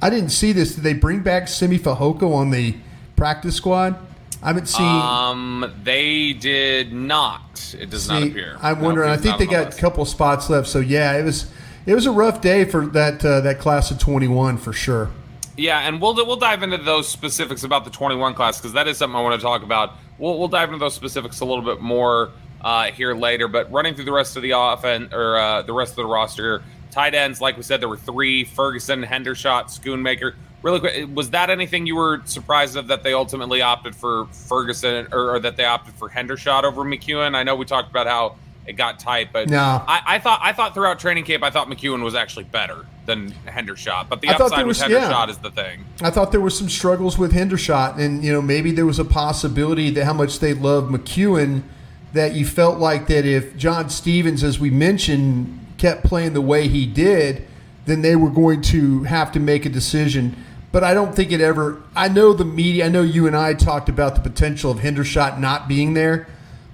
I 0.01 0.09
didn't 0.09 0.29
see 0.29 0.51
this. 0.51 0.75
Did 0.75 0.83
they 0.83 0.93
bring 0.93 1.21
back 1.21 1.47
Simi 1.47 1.77
Fehoko 1.79 2.33
on 2.33 2.49
the 2.51 2.75
practice 3.15 3.55
squad? 3.55 3.95
I 4.43 4.47
haven't 4.47 4.67
seen. 4.67 4.85
Um, 4.85 5.73
they 5.83 6.33
did 6.33 6.93
not. 6.93 7.75
It 7.79 7.89
does 7.89 8.07
not 8.07 8.21
appear. 8.23 8.57
I'm 8.61 8.79
No, 8.79 8.85
wondering. 8.85 9.09
I 9.09 9.17
think 9.17 9.37
they 9.39 9.47
got 9.47 9.73
a 9.73 9.77
couple 9.77 10.03
spots 10.05 10.49
left. 10.49 10.67
So 10.67 10.79
yeah, 10.79 11.13
it 11.17 11.23
was 11.23 11.49
it 11.85 11.95
was 11.95 12.05
a 12.05 12.11
rough 12.11 12.41
day 12.41 12.65
for 12.65 12.85
that 12.87 13.23
uh, 13.25 13.41
that 13.41 13.59
class 13.59 13.89
of 13.91 13.97
21 13.99 14.57
for 14.57 14.73
sure. 14.73 15.09
Yeah, 15.57 15.79
and 15.79 15.99
we'll 15.99 16.13
we'll 16.13 16.35
dive 16.35 16.61
into 16.61 16.77
those 16.77 17.07
specifics 17.07 17.63
about 17.63 17.83
the 17.83 17.89
21 17.89 18.35
class 18.35 18.59
because 18.59 18.73
that 18.73 18.87
is 18.87 18.97
something 18.97 19.15
I 19.15 19.21
want 19.21 19.41
to 19.41 19.43
talk 19.43 19.63
about. 19.63 19.95
We'll 20.19 20.37
we'll 20.37 20.47
dive 20.47 20.69
into 20.69 20.77
those 20.77 20.93
specifics 20.93 21.39
a 21.39 21.45
little 21.45 21.63
bit 21.63 21.81
more 21.81 22.29
uh, 22.61 22.91
here 22.91 23.15
later. 23.15 23.47
But 23.47 23.71
running 23.71 23.95
through 23.95 24.05
the 24.05 24.11
rest 24.11 24.35
of 24.35 24.43
the 24.43 24.51
offense 24.51 25.11
or 25.11 25.37
uh, 25.37 25.63
the 25.63 25.73
rest 25.73 25.93
of 25.93 25.95
the 25.97 26.05
roster, 26.05 26.61
tight 26.91 27.15
ends, 27.15 27.41
like 27.41 27.57
we 27.57 27.63
said, 27.63 27.81
there 27.81 27.89
were 27.89 27.97
three: 27.97 28.43
Ferguson, 28.43 29.03
Hendershot, 29.03 29.65
Schoonmaker. 29.65 30.35
Really 30.61 30.79
quick, 30.79 31.07
was 31.15 31.31
that 31.31 31.49
anything 31.49 31.87
you 31.87 31.95
were 31.95 32.21
surprised 32.25 32.77
of 32.77 32.87
that 32.87 33.01
they 33.01 33.13
ultimately 33.13 33.61
opted 33.61 33.95
for 33.95 34.25
Ferguson 34.25 35.07
or, 35.11 35.35
or 35.35 35.39
that 35.39 35.57
they 35.57 35.65
opted 35.65 35.95
for 35.95 36.07
Hendershot 36.07 36.63
over 36.65 36.83
McKeon? 36.83 37.35
I 37.35 37.41
know 37.41 37.55
we 37.55 37.65
talked 37.65 37.89
about 37.89 38.05
how 38.05 38.35
it 38.67 38.73
got 38.73 38.99
tight, 38.99 39.29
but 39.33 39.49
No. 39.49 39.57
I, 39.87 40.01
I 40.05 40.19
thought 40.19 40.39
I 40.43 40.51
thought 40.53 40.73
throughout 40.73 40.99
training 40.99 41.23
camp 41.23 41.41
I 41.43 41.49
thought 41.49 41.67
McKeon 41.69 42.03
was 42.03 42.13
actually 42.15 42.43
better 42.43 42.85
than 43.05 43.31
Hendershot, 43.47 44.09
but 44.09 44.19
the 44.21 44.27
I 44.27 44.33
upside 44.33 44.51
there 44.59 44.67
with 44.67 44.79
was- 44.81 44.89
yeah. 44.91 45.09
Hendershot 45.09 45.29
is 45.29 45.37
the 45.37 45.51
thing. 45.51 45.85
I 46.01 46.09
thought 46.09 46.31
there 46.31 46.41
were 46.41 46.49
some 46.49 46.67
struggles 46.69 47.17
with 47.17 47.31
Hendershot, 47.33 47.97
and 47.97 48.23
you 48.23 48.31
know 48.33 48.41
maybe 48.41 48.71
there 48.71 48.85
was 48.85 48.99
a 48.99 49.05
possibility 49.05 49.89
that 49.91 50.03
how 50.05 50.13
much 50.13 50.39
they 50.39 50.53
loved 50.53 50.91
McKeon 50.91 51.63
that 52.13 52.33
you 52.33 52.45
felt 52.45 52.77
like 52.79 53.07
that 53.07 53.25
if 53.25 53.55
John 53.57 53.89
Stephens, 53.89 54.43
as 54.43 54.59
we 54.59 54.69
mentioned, 54.69 55.65
kept 55.77 56.03
playing 56.03 56.33
the 56.33 56.41
way 56.41 56.67
he 56.67 56.85
did, 56.85 57.45
then 57.85 58.01
they 58.01 58.15
were 58.15 58.29
going 58.29 58.61
to 58.63 59.03
have 59.03 59.31
to 59.33 59.39
make 59.39 59.65
a 59.65 59.69
decision. 59.69 60.35
But 60.71 60.83
I 60.83 60.93
don't 60.93 61.15
think 61.15 61.31
it 61.31 61.39
ever. 61.39 61.81
I 61.95 62.09
know 62.09 62.33
the 62.33 62.43
media. 62.45 62.85
I 62.85 62.89
know 62.89 63.01
you 63.01 63.25
and 63.27 63.35
I 63.37 63.53
talked 63.53 63.87
about 63.87 64.15
the 64.15 64.21
potential 64.21 64.69
of 64.71 64.79
Hendershot 64.79 65.39
not 65.39 65.67
being 65.69 65.93
there, 65.93 66.27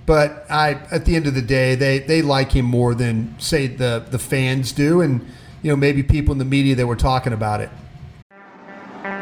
but 0.06 0.46
I 0.50 0.72
at 0.92 1.06
the 1.06 1.16
end 1.16 1.28
of 1.28 1.36
the 1.36 1.42
day, 1.42 1.76
they 1.76 2.00
they 2.00 2.22
like 2.22 2.52
him 2.52 2.66
more 2.66 2.94
than 2.96 3.36
say 3.40 3.68
the 3.68 4.06
the 4.10 4.20
fans 4.20 4.72
do, 4.72 5.02
and 5.02 5.22
you 5.62 5.72
know 5.72 5.76
maybe 5.76 6.04
people 6.04 6.32
in 6.32 6.40
the 6.40 6.46
media 6.46 6.76
that 6.76 6.88
were 6.88 6.96
talking 6.96 7.34
about 7.34 7.62
it. 7.62 7.70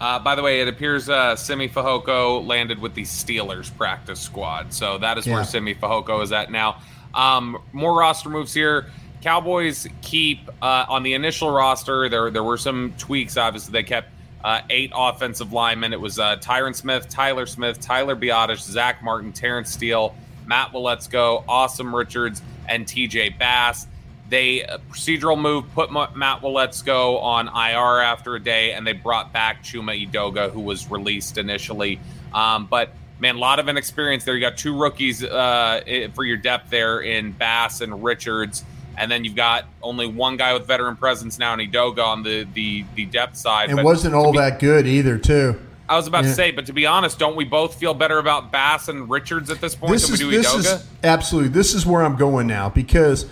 Uh, 0.00 0.18
by 0.18 0.34
the 0.34 0.42
way, 0.42 0.60
it 0.62 0.68
appears 0.68 1.08
uh, 1.10 1.36
Simi 1.36 1.68
Fehoko 1.68 2.46
landed 2.46 2.78
with 2.80 2.94
the 2.94 3.02
Steelers 3.02 3.74
practice 3.76 4.18
squad, 4.18 4.72
so 4.72 4.96
that 4.98 5.18
is 5.18 5.26
Yeah. 5.26 5.34
where 5.34 5.44
Simi 5.44 5.74
Fehoko 5.74 6.22
is 6.22 6.32
at 6.32 6.50
now. 6.50 6.80
Um, 7.14 7.58
more 7.72 7.94
roster 7.98 8.30
moves 8.30 8.54
here. 8.54 8.86
Cowboys 9.20 9.86
keep 10.00 10.48
uh, 10.62 10.86
on 10.88 11.02
the 11.02 11.12
initial 11.12 11.50
roster. 11.50 12.08
There, 12.08 12.30
there 12.30 12.42
were 12.44 12.56
some 12.56 12.94
tweaks. 12.96 13.36
Obviously, 13.36 13.72
they 13.72 13.82
kept 13.82 14.08
uh, 14.42 14.62
eight 14.70 14.90
offensive 14.94 15.52
linemen. 15.52 15.92
It 15.92 16.00
was 16.00 16.18
uh, 16.18 16.36
Tyron 16.36 16.74
Smith, 16.74 17.06
Tyler 17.10 17.44
Smith, 17.44 17.78
Tyler 17.80 18.16
Biadasz, 18.16 18.60
Zack 18.62 19.02
Martin, 19.02 19.32
Terrence 19.34 19.70
Steele, 19.70 20.14
Matt 20.46 20.72
Waletzko, 20.72 21.44
Asim 21.44 21.92
Richards, 21.92 22.40
and 22.66 22.86
TJ 22.86 23.36
Bass. 23.38 23.86
They 24.30 24.64
uh, 24.64 24.78
procedural 24.90 25.38
move 25.38 25.64
put 25.74 25.90
Ma- 25.90 26.10
Matt 26.14 26.40
Waletzko 26.40 27.20
on 27.20 27.48
IR 27.48 28.00
after 28.00 28.36
a 28.36 28.40
day, 28.40 28.72
and 28.72 28.86
they 28.86 28.92
brought 28.92 29.32
back 29.32 29.62
Chuma 29.64 30.08
Edoga, 30.08 30.50
who 30.50 30.60
was 30.60 30.90
released 30.90 31.36
initially. 31.36 31.98
Um, 32.32 32.66
but 32.66 32.94
man, 33.18 33.34
a 33.34 33.38
lot 33.38 33.58
of 33.58 33.68
inexperience 33.68 34.24
there. 34.24 34.34
You 34.34 34.40
got 34.40 34.56
two 34.56 34.80
rookies 34.80 35.24
uh, 35.24 35.80
for 36.14 36.24
your 36.24 36.36
depth 36.36 36.70
there 36.70 37.00
in 37.00 37.32
Bass 37.32 37.80
and 37.80 38.04
Richards, 38.04 38.64
and 38.96 39.10
then 39.10 39.24
you've 39.24 39.34
got 39.34 39.64
only 39.82 40.06
one 40.06 40.36
guy 40.36 40.52
with 40.54 40.64
veteran 40.66 40.94
presence 40.96 41.38
now 41.38 41.52
in 41.54 41.58
Edoga 41.60 42.04
on 42.04 42.22
the 42.22 42.46
the 42.54 42.84
the 42.94 43.06
depth 43.06 43.36
side. 43.36 43.70
It 43.70 43.76
But 43.76 43.84
wasn't 43.84 44.14
all 44.14 44.30
be- 44.32 44.38
that 44.38 44.60
good 44.60 44.86
either, 44.86 45.18
too. 45.18 45.60
I 45.88 45.96
was 45.96 46.06
about 46.06 46.22
yeah. 46.22 46.30
to 46.30 46.36
say, 46.36 46.50
but 46.52 46.66
to 46.66 46.72
be 46.72 46.86
honest, 46.86 47.18
don't 47.18 47.34
we 47.34 47.44
both 47.44 47.74
feel 47.74 47.94
better 47.94 48.18
about 48.20 48.52
Bass 48.52 48.86
and 48.86 49.10
Richards 49.10 49.50
at 49.50 49.60
this 49.60 49.74
point 49.74 49.92
this 49.94 50.06
than 50.06 50.14
is, 50.14 50.22
we 50.22 50.30
do 50.30 50.36
this 50.36 50.54
Is, 50.54 50.86
absolutely. 51.02 51.48
This 51.50 51.74
is 51.74 51.84
where 51.84 52.02
I'm 52.02 52.14
going 52.14 52.46
now 52.46 52.68
because 52.68 53.26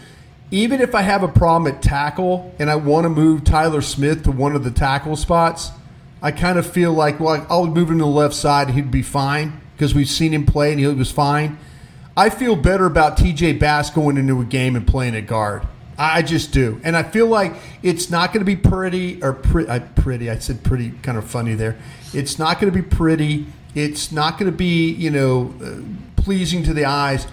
even 0.50 0.80
if 0.80 0.94
I 0.94 1.02
have 1.02 1.22
a 1.22 1.28
problem 1.28 1.72
at 1.72 1.82
tackle 1.82 2.54
and 2.58 2.70
I 2.70 2.76
want 2.76 3.04
to 3.04 3.10
move 3.10 3.44
Tyler 3.44 3.82
Smith 3.82 4.24
to 4.24 4.32
one 4.32 4.56
of 4.56 4.64
the 4.64 4.70
tackle 4.70 5.16
spots, 5.16 5.70
I 6.22 6.32
kind 6.32 6.58
of 6.58 6.66
feel 6.66 6.92
like, 6.92 7.20
well, 7.20 7.46
I'll 7.48 7.66
move 7.66 7.90
him 7.90 7.98
to 7.98 8.04
the 8.04 8.10
left 8.10 8.34
side 8.34 8.70
he'd 8.70 8.90
be 8.90 9.02
fine 9.02 9.60
because 9.76 9.94
we've 9.94 10.08
seen 10.08 10.32
him 10.32 10.46
play 10.46 10.72
and 10.72 10.80
he 10.80 10.86
was 10.86 11.12
fine. 11.12 11.58
I 12.16 12.30
feel 12.30 12.56
better 12.56 12.86
about 12.86 13.16
TJ 13.16 13.60
Bass 13.60 13.90
going 13.90 14.16
into 14.16 14.40
a 14.40 14.44
game 14.44 14.74
and 14.74 14.86
playing 14.86 15.14
at 15.14 15.26
guard. 15.26 15.62
I 15.96 16.22
just 16.22 16.52
do, 16.52 16.80
and 16.84 16.96
I 16.96 17.02
feel 17.02 17.26
like 17.26 17.54
it's 17.82 18.08
not 18.08 18.32
going 18.32 18.40
to 18.40 18.44
be 18.44 18.54
pretty 18.54 19.22
or 19.22 19.32
pre- 19.32 19.68
I, 19.68 19.80
pretty. 19.80 20.30
I 20.30 20.38
said 20.38 20.62
pretty, 20.62 20.90
kind 21.02 21.18
of 21.18 21.28
funny 21.28 21.54
there. 21.54 21.76
It's 22.14 22.38
not 22.38 22.60
going 22.60 22.72
to 22.72 22.82
be 22.82 22.86
pretty. 22.88 23.46
It's 23.74 24.12
not 24.12 24.38
going 24.38 24.50
to 24.50 24.56
be 24.56 24.92
you 24.92 25.10
know 25.10 25.54
uh, 25.60 26.22
pleasing 26.22 26.62
to 26.64 26.72
the 26.72 26.84
eyes. 26.84 27.26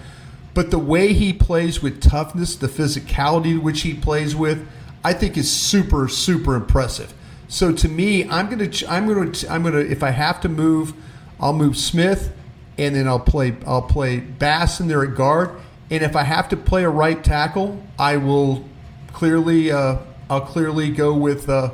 But 0.56 0.72
the 0.72 0.78
way 0.80 1.12
he 1.12 1.32
plays 1.32 1.80
with 1.80 2.00
toughness, 2.00 2.56
the 2.56 2.66
physicality 2.66 3.60
which 3.60 3.82
he 3.82 3.94
plays 3.94 4.34
with, 4.34 4.66
I 5.04 5.12
think 5.12 5.36
is 5.36 5.48
super 5.48 6.08
super 6.08 6.56
impressive. 6.56 7.14
So 7.46 7.72
to 7.72 7.88
me, 7.88 8.28
I'm 8.28 8.50
gonna 8.50 8.70
I'm 8.88 9.06
gonna 9.06 9.32
I'm 9.48 9.62
gonna 9.62 9.78
if 9.78 10.02
I 10.02 10.10
have 10.10 10.40
to 10.40 10.48
move, 10.48 10.94
I'll 11.38 11.52
move 11.52 11.76
Smith, 11.76 12.32
and 12.76 12.96
then 12.96 13.06
I'll 13.06 13.20
play 13.20 13.54
I'll 13.64 13.82
play 13.82 14.18
Bass 14.18 14.80
in 14.80 14.88
there 14.88 15.04
at 15.04 15.14
guard 15.14 15.50
and 15.90 16.02
if 16.02 16.16
I 16.16 16.22
have 16.22 16.48
to 16.48 16.56
play 16.56 16.84
a 16.84 16.90
right 16.90 17.22
tackle, 17.22 17.82
I 17.98 18.16
will 18.16 18.64
clearly 19.12 19.70
uh, 19.70 19.98
I'll 20.28 20.40
clearly 20.40 20.90
go 20.90 21.14
with 21.14 21.48
uh, 21.48 21.70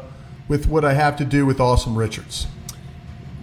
with 0.49 0.67
what 0.67 0.85
I 0.85 0.93
have 0.93 1.17
to 1.17 1.25
do 1.25 1.47
with 1.47 1.59
Asim 1.59 1.97
Richards. 1.97 2.47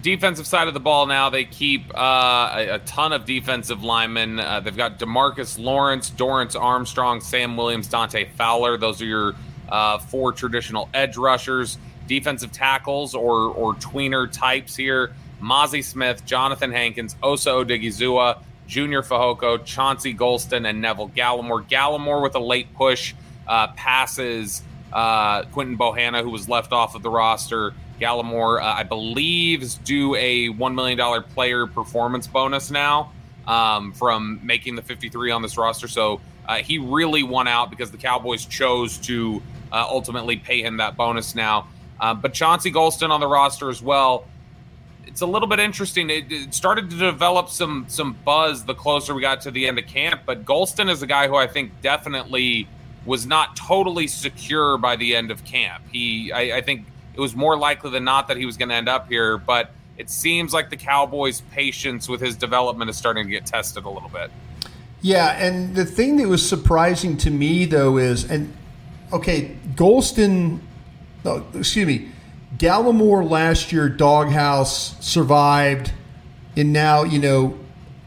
Defensive 0.02 0.46
side 0.46 0.68
of 0.68 0.74
the 0.74 0.80
ball 0.80 1.06
now, 1.06 1.30
they 1.30 1.44
keep 1.44 1.90
uh, 1.94 2.54
a, 2.54 2.68
a, 2.74 2.78
ton 2.80 3.12
of 3.12 3.24
defensive 3.24 3.82
linemen. 3.82 4.40
Uh, 4.40 4.60
they've 4.60 4.76
got 4.76 4.98
Demarcus 4.98 5.58
Lawrence, 5.58 6.10
Dorance 6.10 6.58
Armstrong, 6.58 7.20
Sam 7.20 7.56
Williams, 7.56 7.88
Dante 7.88 8.26
Fowler. 8.36 8.78
Those 8.78 9.02
are 9.02 9.06
your 9.06 9.34
uh, 9.68 9.98
four 9.98 10.32
traditional 10.32 10.88
edge 10.94 11.16
rushers. 11.16 11.76
Defensive 12.06 12.50
tackles 12.50 13.14
or 13.14 13.52
or 13.52 13.74
tweener 13.74 14.30
types 14.30 14.74
here: 14.74 15.12
Mazi 15.40 15.84
Smith, 15.84 16.24
Jonathan 16.24 16.72
Hankins, 16.72 17.16
Osa 17.22 17.50
Odighizuwa. 17.50 18.42
Junior 18.66 19.02
Fehoko, 19.02 19.64
Chauncey 19.64 20.14
Golston, 20.14 20.64
and 20.68 20.80
Neville 20.80 21.08
Gallimore. 21.08 21.68
Gallimore 21.68 22.22
with 22.22 22.36
a 22.36 22.38
late 22.38 22.72
push 22.74 23.14
uh, 23.48 23.66
passes 23.72 24.62
uh, 24.92 25.42
Quinton 25.46 25.76
Bohanna, 25.76 26.22
who 26.22 26.30
was 26.30 26.48
left 26.48 26.72
off 26.72 26.94
of 26.94 27.02
the 27.02 27.10
roster. 27.10 27.74
Gallimore, 28.00 28.60
uh, 28.60 28.64
I 28.64 28.82
believe, 28.82 29.62
is 29.62 29.76
due 29.76 30.14
a 30.16 30.48
$1 30.48 30.74
million 30.74 31.22
player 31.34 31.66
performance 31.66 32.26
bonus 32.26 32.70
now 32.70 33.12
um, 33.46 33.92
from 33.92 34.40
making 34.42 34.76
the 34.76 34.82
53 34.82 35.30
on 35.30 35.42
this 35.42 35.56
roster. 35.56 35.88
So 35.88 36.20
uh, 36.48 36.56
he 36.56 36.78
really 36.78 37.22
won 37.22 37.46
out 37.46 37.70
because 37.70 37.90
the 37.90 37.98
Cowboys 37.98 38.46
chose 38.46 38.98
to 38.98 39.42
uh, 39.72 39.86
ultimately 39.88 40.36
pay 40.36 40.62
him 40.62 40.78
that 40.78 40.96
bonus 40.96 41.34
now. 41.34 41.68
Uh, 42.00 42.14
but 42.14 42.32
Chauncey 42.32 42.72
Golston 42.72 43.10
on 43.10 43.20
the 43.20 43.28
roster 43.28 43.68
as 43.68 43.82
well 43.82 44.24
it's 45.06 45.22
a 45.22 45.26
little 45.26 45.48
bit 45.48 45.58
interesting. 45.58 46.08
It, 46.08 46.30
it, 46.30 46.54
started 46.54 46.88
to 46.90 46.96
develop 46.96 47.48
some 47.48 47.84
some 47.88 48.16
buzz 48.24 48.64
the 48.64 48.74
closer 48.74 49.12
we 49.12 49.20
got 49.20 49.40
to 49.42 49.50
the 49.50 49.66
end 49.66 49.78
of 49.78 49.86
camp. 49.86 50.22
But 50.24 50.44
Golston 50.44 50.88
is 50.88 51.02
a 51.02 51.06
guy 51.06 51.26
who 51.26 51.34
I 51.34 51.48
think 51.48 51.72
definitely 51.82 52.68
was 53.04 53.26
not 53.26 53.56
totally 53.56 54.06
secure 54.06 54.78
by 54.78 54.96
the 54.96 55.16
end 55.16 55.30
of 55.30 55.44
camp. 55.44 55.82
He, 55.90 56.32
I, 56.32 56.58
I 56.58 56.60
think, 56.60 56.86
it 57.14 57.20
was 57.20 57.34
more 57.34 57.56
likely 57.56 57.90
than 57.90 58.04
not 58.04 58.28
that 58.28 58.36
he 58.36 58.46
was 58.46 58.56
going 58.56 58.68
to 58.68 58.74
end 58.74 58.88
up 58.88 59.08
here. 59.08 59.38
But 59.38 59.70
it 59.98 60.10
seems 60.10 60.52
like 60.52 60.70
the 60.70 60.76
Cowboys' 60.76 61.42
patience 61.52 62.08
with 62.08 62.20
his 62.20 62.36
development 62.36 62.90
is 62.90 62.96
starting 62.96 63.24
to 63.24 63.30
get 63.30 63.46
tested 63.46 63.84
a 63.84 63.90
little 63.90 64.08
bit. 64.08 64.30
Yeah, 65.02 65.30
and 65.32 65.74
the 65.74 65.84
thing 65.84 66.16
that 66.16 66.28
was 66.28 66.46
surprising 66.46 67.16
to 67.18 67.30
me 67.30 67.64
though 67.64 67.96
is, 67.96 68.30
and 68.30 68.54
okay, 69.12 69.56
Golston, 69.74 70.60
oh, 71.24 71.46
excuse 71.54 71.86
me 71.86 72.10
Gallimore 72.56 73.28
last 73.28 73.72
year, 73.72 73.88
doghouse, 73.88 75.02
survived, 75.04 75.92
and 76.56 76.72
now, 76.72 77.04
you 77.04 77.18
know, 77.18 77.58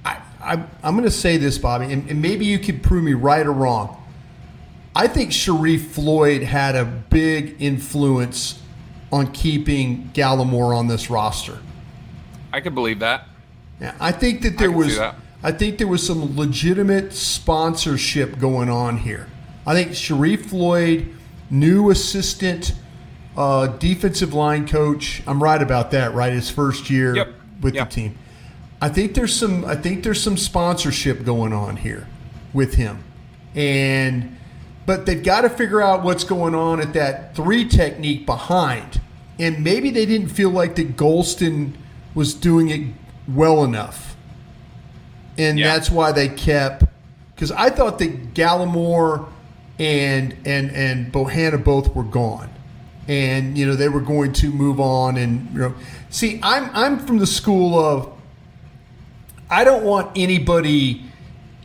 I, 0.03 0.21
I, 0.41 0.53
am 0.83 0.95
going 0.95 1.03
to 1.03 1.11
say 1.11 1.37
this, 1.37 1.57
Bobby, 1.57 1.91
and, 1.91 2.09
and 2.09 2.21
maybe 2.21 2.45
you 2.45 2.59
could 2.59 2.83
prove 2.83 3.03
me 3.03 3.13
right 3.13 3.45
or 3.45 3.53
wrong. 3.53 3.99
I 4.95 5.07
think 5.07 5.31
Sharrif 5.31 5.85
Floyd 5.87 6.43
had 6.43 6.75
a 6.75 6.85
big 6.85 7.55
influence 7.59 8.61
on 9.13 9.31
keeping 9.31 10.09
Gallimore 10.15 10.75
on 10.75 10.87
this 10.87 11.07
roster. 11.07 11.59
I 12.51 12.61
could 12.61 12.73
believe 12.73 12.97
that. 12.99 13.27
Yeah, 13.79 13.93
I 13.99 14.11
think 14.11 14.41
that 14.41 14.57
there 14.57 14.71
I 14.71 14.75
was 14.75 14.97
that. 14.97 15.15
I 15.43 15.51
think 15.51 15.77
there 15.77 15.87
was 15.87 16.05
some 16.05 16.35
legitimate 16.35 17.13
sponsorship 17.13 18.39
going 18.39 18.69
on 18.69 18.97
here. 18.97 19.27
I 19.67 19.75
think 19.75 19.91
Sharrif 19.91 20.47
Floyd, 20.47 21.13
new 21.51 21.91
assistant 21.91 22.73
uh, 23.37 23.67
defensive 23.67 24.33
line 24.33 24.67
coach. 24.67 25.21
I'm 25.27 25.41
right 25.41 25.61
about 25.61 25.91
that, 25.91 26.15
right? 26.15 26.33
His 26.33 26.49
first 26.49 26.89
year 26.89 27.15
yep. 27.15 27.33
with 27.61 27.75
yep. 27.75 27.89
the 27.89 27.95
team. 27.95 28.17
I 28.81 28.89
think 28.89 29.13
there's 29.13 29.35
some. 29.35 29.63
I 29.63 29.75
think 29.75 30.03
there's 30.03 30.21
some 30.21 30.37
sponsorship 30.37 31.23
going 31.23 31.53
on 31.53 31.77
here 31.77 32.07
with 32.51 32.73
him, 32.75 33.03
and 33.53 34.37
but 34.85 35.05
they've 35.05 35.23
got 35.23 35.41
to 35.41 35.49
figure 35.49 35.81
out 35.81 36.03
what's 36.03 36.23
going 36.23 36.55
on 36.55 36.81
at 36.81 36.93
that 36.93 37.35
three 37.35 37.67
technique 37.67 38.25
behind, 38.25 39.01
and 39.39 39.63
maybe 39.63 39.89
they 39.91 40.05
didn't 40.05 40.29
feel 40.29 40.49
like 40.49 40.75
that 40.75 40.95
Golston 40.95 41.73
was 42.13 42.33
doing 42.33 42.69
it 42.69 42.93
well 43.27 43.63
enough, 43.63 44.15
and 45.37 45.57
yeah. 45.57 45.73
that's 45.73 45.89
why 45.89 46.11
they 46.11 46.29
kept. 46.29 46.85
Because 47.33 47.51
I 47.51 47.69
thought 47.69 47.99
that 47.99 48.33
Gallimore 48.33 49.27
and 49.79 50.35
and 50.45 50.71
and 50.71 51.11
Bohanna 51.11 51.63
both 51.63 51.95
were 51.95 52.03
gone 52.03 52.49
and 53.07 53.57
you 53.57 53.65
know 53.65 53.75
they 53.75 53.89
were 53.89 53.99
going 53.99 54.31
to 54.31 54.49
move 54.49 54.79
on 54.79 55.17
and 55.17 55.51
you 55.51 55.59
know 55.59 55.75
see 56.09 56.39
i'm 56.41 56.69
i'm 56.73 56.99
from 56.99 57.17
the 57.17 57.27
school 57.27 57.77
of 57.77 58.11
i 59.49 59.63
don't 59.63 59.83
want 59.83 60.09
anybody 60.15 61.03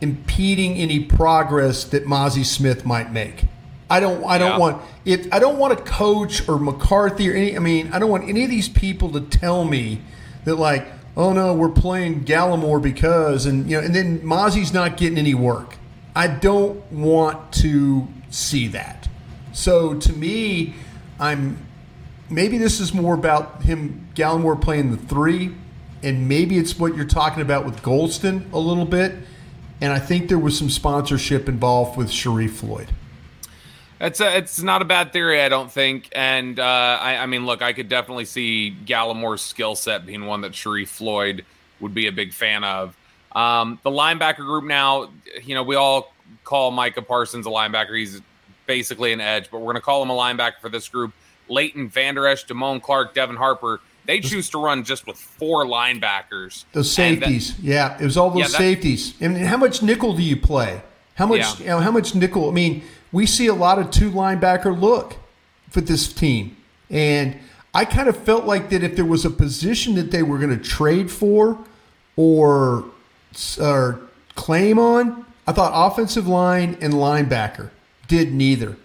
impeding 0.01 0.75
any 0.75 0.99
progress 0.99 1.83
that 1.83 2.05
Mazi 2.05 2.45
Smith 2.45 2.85
might 2.85 3.11
make 3.11 3.45
i 3.89 3.99
don't 3.99 4.23
i 4.25 4.37
don't 4.37 4.51
yeah. 4.51 4.57
want 4.57 4.81
if 5.05 5.31
i 5.33 5.39
don't 5.39 5.57
want 5.57 5.73
a 5.73 5.81
coach 5.83 6.47
or 6.47 6.59
mccarthy 6.59 7.29
or 7.29 7.33
any 7.33 7.55
i 7.55 7.59
mean 7.59 7.91
i 7.93 7.99
don't 7.99 8.09
want 8.09 8.27
any 8.27 8.43
of 8.43 8.49
these 8.49 8.69
people 8.69 9.11
to 9.11 9.21
tell 9.21 9.63
me 9.63 10.01
that 10.45 10.55
like 10.55 10.87
oh 11.17 11.33
no 11.33 11.53
we're 11.53 11.69
playing 11.69 12.23
gallimore 12.23 12.81
because 12.81 13.45
and 13.45 13.69
you 13.69 13.77
know 13.77 13.83
and 13.83 13.95
then 13.95 14.19
Mazi's 14.21 14.73
not 14.73 14.97
getting 14.97 15.17
any 15.17 15.33
work 15.33 15.75
i 16.15 16.27
don't 16.27 16.91
want 16.91 17.51
to 17.53 18.07
see 18.29 18.67
that 18.67 19.07
so 19.53 19.95
to 19.95 20.13
me 20.13 20.75
I'm 21.19 21.57
maybe 22.29 22.57
this 22.57 22.79
is 22.79 22.93
more 22.93 23.13
about 23.13 23.63
him 23.63 24.07
Gallimore 24.15 24.59
playing 24.59 24.91
the 24.91 24.97
three, 24.97 25.53
and 26.01 26.27
maybe 26.27 26.57
it's 26.57 26.79
what 26.79 26.95
you're 26.95 27.05
talking 27.05 27.41
about 27.41 27.65
with 27.65 27.81
Golston 27.81 28.51
a 28.53 28.59
little 28.59 28.85
bit. 28.85 29.15
And 29.81 29.93
I 29.93 29.99
think 29.99 30.27
there 30.27 30.39
was 30.39 30.57
some 30.57 30.69
sponsorship 30.69 31.47
involved 31.47 31.97
with 31.97 32.09
Sharrif 32.09 32.51
Floyd. 32.51 32.89
It's 34.01 34.21
a, 34.21 34.37
it's 34.37 34.61
not 34.61 34.81
a 34.81 34.85
bad 34.85 35.11
theory, 35.11 35.41
I 35.41 35.49
don't 35.49 35.71
think. 35.71 36.09
And 36.13 36.59
uh, 36.59 36.63
I, 36.63 37.17
I, 37.17 37.25
mean, 37.25 37.45
look, 37.45 37.61
I 37.61 37.73
could 37.73 37.89
definitely 37.89 38.25
see 38.25 38.71
Gallimore's 38.71 39.41
skill 39.41 39.75
set 39.75 40.05
being 40.05 40.25
one 40.25 40.41
that 40.41 40.53
Sharrif 40.53 40.87
Floyd 40.87 41.43
would 41.81 41.93
be 41.93 42.07
a 42.07 42.11
big 42.11 42.33
fan 42.33 42.63
of. 42.63 42.95
Um, 43.33 43.79
the 43.83 43.91
linebacker 43.91 44.37
group 44.37 44.63
now, 44.63 45.09
you 45.43 45.53
know, 45.53 45.63
we 45.63 45.75
all 45.75 46.13
call 46.43 46.71
Micah 46.71 47.01
Parsons 47.01 47.45
a 47.45 47.49
linebacker. 47.49 47.97
He's 47.97 48.21
basically 48.65 49.11
an 49.13 49.21
edge, 49.21 49.51
but 49.51 49.59
we're 49.59 49.65
going 49.65 49.75
to 49.75 49.81
call 49.81 50.01
him 50.01 50.09
a 50.09 50.15
linebacker 50.15 50.59
for 50.61 50.69
this 50.69 50.87
group. 50.87 51.13
Leighton 51.49 51.89
Vander 51.89 52.27
Esch, 52.27 52.45
Damone 52.45 52.81
Clark, 52.81 53.13
Devin 53.13 53.35
Harper. 53.35 53.81
They 54.05 54.19
choose 54.19 54.49
to 54.51 54.63
run 54.63 54.83
just 54.83 55.05
with 55.05 55.17
four 55.17 55.65
linebackers. 55.65 56.65
Those 56.73 56.91
safeties, 56.91 57.55
that, 57.57 57.63
yeah, 57.63 57.97
it 57.99 58.03
was 58.03 58.17
all 58.17 58.29
those 58.29 58.39
yeah, 58.39 58.47
that, 58.47 58.57
safeties. 58.57 59.13
I 59.21 59.27
mean, 59.27 59.43
how 59.43 59.57
much 59.57 59.83
nickel 59.83 60.15
do 60.15 60.23
you 60.23 60.35
play? 60.35 60.81
How 61.15 61.27
much? 61.27 61.39
Yeah. 61.39 61.59
You 61.59 61.65
know, 61.65 61.79
how 61.79 61.91
much 61.91 62.15
nickel? 62.15 62.49
I 62.49 62.53
mean, 62.53 62.83
we 63.11 63.25
see 63.25 63.47
a 63.47 63.53
lot 63.53 63.79
of 63.79 63.91
two 63.91 64.11
linebacker 64.11 64.79
look 64.79 65.15
for 65.69 65.81
this 65.81 66.11
team, 66.11 66.57
and 66.89 67.37
I 67.73 67.85
kind 67.85 68.09
of 68.09 68.17
felt 68.17 68.45
like 68.45 68.69
that 68.69 68.83
if 68.83 68.95
there 68.95 69.05
was 69.05 69.25
a 69.25 69.29
position 69.29 69.95
that 69.95 70.11
they 70.11 70.23
were 70.23 70.37
going 70.37 70.57
to 70.57 70.63
trade 70.63 71.11
for 71.11 71.57
or 72.15 72.85
or 73.59 74.01
claim 74.35 74.79
on, 74.79 75.25
I 75.47 75.51
thought 75.51 75.71
offensive 75.73 76.27
line 76.27 76.77
and 76.81 76.93
linebacker. 76.93 77.69
Did 78.07 78.33
neither. 78.33 78.77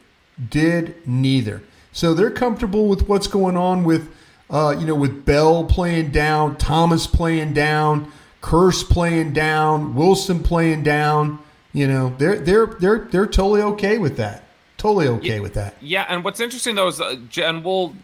Did 0.50 0.96
neither. 1.06 1.62
So 1.92 2.12
they're 2.12 2.30
comfortable 2.30 2.88
with 2.88 3.08
what's 3.08 3.26
going 3.26 3.56
on 3.56 3.84
with, 3.84 4.10
uh, 4.50 4.74
you 4.78 4.86
know, 4.86 4.94
with 4.94 5.24
Bell 5.24 5.64
playing 5.64 6.10
down, 6.10 6.56
Thomas 6.56 7.06
playing 7.06 7.54
down, 7.54 8.10
Kearse 8.42 8.82
playing 8.88 9.32
down, 9.32 9.94
Wilson 9.94 10.42
playing 10.42 10.82
down. 10.82 11.38
You 11.74 11.88
know, 11.88 12.14
they're 12.16 12.38
they're 12.38 12.66
they're 12.66 12.98
they're 13.10 13.26
totally 13.26 13.60
okay 13.60 13.98
with 13.98 14.16
that. 14.16 14.44
Totally 14.78 15.08
okay 15.08 15.34
yeah, 15.34 15.40
with 15.40 15.54
that. 15.54 15.74
Yeah, 15.82 16.06
and 16.08 16.24
what's 16.24 16.40
interesting 16.40 16.76
though 16.76 16.88
is, 16.88 17.00
uh, 17.00 17.16
and 17.38 17.64
we'll 17.64 17.94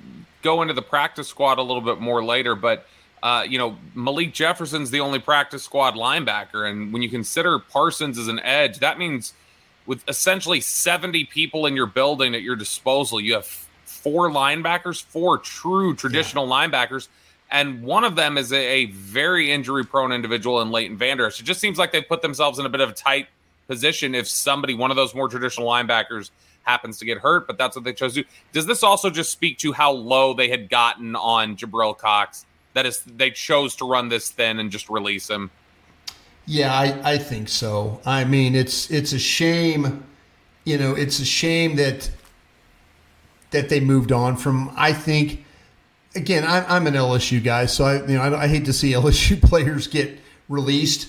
go 0.43 0.61
into 0.61 0.75
the 0.75 0.83
practice 0.83 1.29
squad 1.29 1.59
a 1.59 1.63
little 1.63 1.81
bit 1.81 2.01
more 2.01 2.23
later, 2.23 2.55
but 2.55 2.87
uh, 3.23 3.45
you 3.49 3.59
know, 3.59 3.77
Malik 3.95 4.33
Jefferson's 4.33 4.91
the 4.91 5.01
only 5.01 5.19
practice 5.19 5.63
squad 5.63 5.95
linebacker. 5.95 6.69
And 6.69 6.93
when 6.93 7.03
you 7.03 7.09
consider 7.09 7.59
Parsons 7.59 8.19
as 8.19 8.29
an 8.29 8.41
edge, 8.41 8.79
that 8.79 8.99
means 8.99 9.35
with 9.87 10.03
essentially 10.09 10.61
70 10.61 11.25
people 11.27 11.67
in 11.67 11.77
your 11.77 11.87
building 11.87 12.35
at 12.35 12.43
your 12.43 12.57
disposal, 12.57 13.21
you 13.21 13.35
have 13.35 13.47
four 13.85 14.31
linebackers, 14.31 15.03
four 15.03 15.39
true 15.39 15.95
traditional 15.95 16.49
yeah. 16.49 16.67
linebackers. 16.67 17.09
And 17.51 17.83
one 17.83 18.05
of 18.05 18.17
them 18.17 18.39
is 18.39 18.53
a, 18.53 18.57
a 18.57 18.85
very 18.87 19.53
injury 19.53 19.85
prone 19.85 20.13
individual 20.13 20.61
in 20.63 20.71
Leighton 20.71 20.97
Vander 20.97 21.27
Esch. 21.27 21.41
It 21.41 21.45
just 21.45 21.61
seems 21.61 21.79
like 21.79 21.93
they 21.93 22.01
put 22.01 22.23
themselves 22.23 22.59
in 22.59 22.65
a 22.65 22.69
bit 22.69 22.81
of 22.81 22.91
a 22.91 22.93
tight 22.93 23.27
position 23.71 24.17
if 24.17 24.27
somebody, 24.27 24.75
one 24.75 24.91
of 24.91 24.97
those 24.97 25.15
more 25.15 25.29
traditional 25.29 25.69
linebackers, 25.69 26.33
happens 26.65 26.99
to 26.99 27.05
get 27.05 27.19
hurt, 27.19 27.47
but 27.47 27.57
that's 27.57 27.77
what 27.77 27.85
they 27.85 27.93
chose 27.93 28.15
to 28.15 28.23
do. 28.23 28.29
Does 28.53 28.67
this 28.67 28.83
also 28.83 29.11
just 29.11 29.31
speak 29.31 29.59
to 29.59 29.73
how 29.73 29.93
low 29.93 30.35
they 30.35 30.49
had 30.49 30.69
gotten 30.69 31.15
on 31.15 31.57
Jabril 31.57 31.97
Cox? 31.97 32.47
That 32.75 32.85
is, 32.85 33.01
they 33.05 33.31
chose 33.31 33.77
to 33.77 33.89
run 33.89 34.09
this 34.09 34.29
thin 34.29 34.59
and 34.59 34.73
just 34.73 34.91
release 34.91 35.31
him. 35.31 35.53
Yeah, 36.47 36.75
I, 36.75 37.13
I 37.13 37.19
think 37.19 37.49
so. 37.49 38.01
I 38.05 38.25
mean, 38.25 38.57
it's 38.57 38.91
it's 38.91 39.13
a 39.13 39.21
shame, 39.21 40.03
you 40.65 40.77
know, 40.77 40.95
it's 40.97 41.21
a 41.21 41.25
shame 41.25 41.77
that 41.77 42.11
that 43.51 43.69
they 43.69 43.79
moved 43.79 44.11
on 44.11 44.37
from. 44.37 44.73
I 44.75 44.93
think, 44.93 45.45
again, 46.17 46.43
I, 46.43 46.65
I'm 46.65 46.89
an 46.89 46.95
LSU 46.95 47.43
guy, 47.43 47.67
so 47.67 47.85
I 47.85 48.01
you 48.05 48.15
know 48.15 48.23
I, 48.23 48.45
I 48.45 48.49
hate 48.49 48.65
to 48.65 48.73
see 48.73 48.93
LSU 48.93 49.41
players 49.49 49.87
get 49.87 50.19
released, 50.49 51.09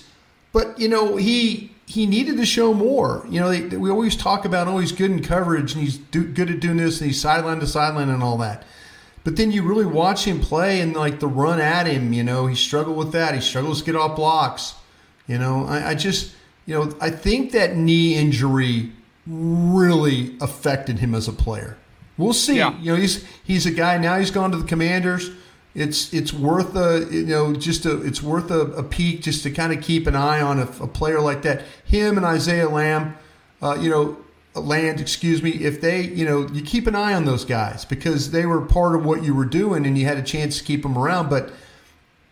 but 0.52 0.78
you 0.78 0.88
know 0.88 1.16
he 1.16 1.71
he 1.92 2.06
needed 2.06 2.38
to 2.38 2.46
show 2.46 2.72
more. 2.72 3.26
You 3.28 3.40
know, 3.40 3.50
they, 3.50 3.76
we 3.76 3.90
always 3.90 4.16
talk 4.16 4.46
about 4.46 4.66
oh 4.66 4.78
he's 4.78 4.92
good 4.92 5.10
in 5.10 5.22
coverage 5.22 5.74
and 5.74 5.82
he's 5.82 5.98
do, 5.98 6.24
good 6.24 6.50
at 6.50 6.60
doing 6.60 6.78
this 6.78 7.00
and 7.00 7.08
he's 7.08 7.20
sideline 7.20 7.60
to 7.60 7.66
sideline 7.66 8.08
and 8.08 8.22
all 8.22 8.38
that. 8.38 8.64
But 9.24 9.36
then 9.36 9.52
you 9.52 9.62
really 9.62 9.84
watch 9.84 10.26
him 10.26 10.40
play 10.40 10.80
and 10.80 10.94
like 10.94 11.20
the 11.20 11.28
run 11.28 11.60
at 11.60 11.86
him, 11.86 12.14
you 12.14 12.24
know, 12.24 12.46
he 12.46 12.54
struggled 12.54 12.96
with 12.96 13.12
that. 13.12 13.34
He 13.34 13.42
struggles 13.42 13.80
to 13.80 13.84
get 13.84 13.94
off 13.94 14.16
blocks. 14.16 14.74
You 15.26 15.38
know, 15.38 15.66
I, 15.66 15.90
I 15.90 15.94
just, 15.94 16.34
you 16.64 16.74
know, 16.74 16.96
I 16.98 17.10
think 17.10 17.52
that 17.52 17.76
knee 17.76 18.14
injury 18.14 18.90
really 19.26 20.36
affected 20.40 20.98
him 20.98 21.14
as 21.14 21.28
a 21.28 21.32
player. 21.32 21.76
We'll 22.16 22.32
see. 22.32 22.56
Yeah. 22.56 22.74
You 22.80 22.92
know, 22.92 22.98
he's 22.98 23.24
he's 23.44 23.66
a 23.66 23.70
guy 23.70 23.98
now. 23.98 24.18
He's 24.18 24.30
gone 24.30 24.50
to 24.52 24.56
the 24.56 24.66
Commanders. 24.66 25.30
It's 25.74 26.12
it's 26.12 26.32
worth 26.32 26.76
a 26.76 27.08
you 27.10 27.24
know 27.24 27.54
just 27.54 27.86
a 27.86 28.02
it's 28.02 28.22
worth 28.22 28.50
a, 28.50 28.60
a 28.60 28.82
peek 28.82 29.22
just 29.22 29.42
to 29.44 29.50
kind 29.50 29.72
of 29.72 29.82
keep 29.82 30.06
an 30.06 30.14
eye 30.14 30.40
on 30.40 30.58
a, 30.58 30.68
a 30.80 30.86
player 30.86 31.20
like 31.20 31.42
that. 31.42 31.62
Him 31.84 32.18
and 32.18 32.26
Isaiah 32.26 32.68
Lamb, 32.68 33.16
uh, 33.62 33.78
you 33.80 33.88
know, 33.88 34.18
Land, 34.54 35.00
excuse 35.00 35.42
me. 35.42 35.50
If 35.50 35.80
they 35.80 36.02
you 36.02 36.26
know 36.26 36.46
you 36.48 36.62
keep 36.62 36.86
an 36.86 36.94
eye 36.94 37.14
on 37.14 37.24
those 37.24 37.46
guys 37.46 37.86
because 37.86 38.32
they 38.32 38.44
were 38.44 38.60
part 38.60 38.94
of 38.94 39.04
what 39.04 39.22
you 39.22 39.34
were 39.34 39.46
doing 39.46 39.86
and 39.86 39.96
you 39.96 40.04
had 40.04 40.18
a 40.18 40.22
chance 40.22 40.58
to 40.58 40.64
keep 40.64 40.82
them 40.82 40.98
around. 40.98 41.30
But 41.30 41.50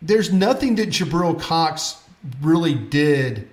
there's 0.03 0.31
nothing 0.31 0.75
that 0.75 0.89
Jabril 0.89 1.39
Cox 1.41 1.97
really 2.41 2.75
did 2.75 3.49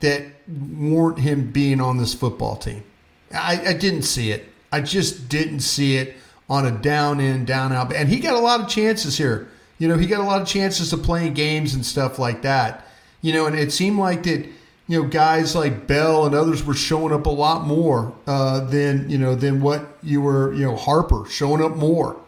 that 0.00 0.24
warrant 0.46 1.20
him 1.20 1.50
being 1.50 1.80
on 1.80 1.96
this 1.96 2.12
football 2.12 2.56
team. 2.56 2.84
I, 3.32 3.68
I 3.68 3.72
didn't 3.72 4.02
see 4.02 4.30
it. 4.30 4.46
I 4.70 4.80
just 4.80 5.28
didn't 5.28 5.60
see 5.60 5.96
it 5.96 6.16
on 6.52 6.66
a 6.66 6.70
down 6.70 7.18
in, 7.18 7.46
down 7.46 7.72
out. 7.72 7.94
And 7.94 8.10
he 8.10 8.20
got 8.20 8.34
a 8.34 8.38
lot 8.38 8.60
of 8.60 8.68
chances 8.68 9.16
here. 9.16 9.48
You 9.78 9.88
know, 9.88 9.96
he 9.96 10.06
got 10.06 10.20
a 10.20 10.24
lot 10.24 10.42
of 10.42 10.46
chances 10.46 10.92
of 10.92 11.02
playing 11.02 11.32
games 11.32 11.72
and 11.72 11.84
stuff 11.84 12.18
like 12.18 12.42
that. 12.42 12.86
You 13.22 13.32
know, 13.32 13.46
and 13.46 13.58
it 13.58 13.72
seemed 13.72 13.98
like 13.98 14.24
that, 14.24 14.44
you 14.86 15.02
know, 15.02 15.08
guys 15.08 15.56
like 15.56 15.86
Bell 15.86 16.26
and 16.26 16.34
others 16.34 16.62
were 16.62 16.74
showing 16.74 17.14
up 17.14 17.24
a 17.24 17.30
lot 17.30 17.66
more 17.66 18.14
uh, 18.26 18.60
than, 18.66 19.08
you 19.08 19.16
know, 19.16 19.34
than 19.34 19.62
what 19.62 19.96
you 20.02 20.20
were, 20.20 20.52
you 20.52 20.66
know, 20.66 20.76
Harper 20.76 21.24
showing 21.24 21.64
up 21.64 21.74
more. 21.74 22.20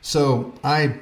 So 0.00 0.54
I, 0.62 0.94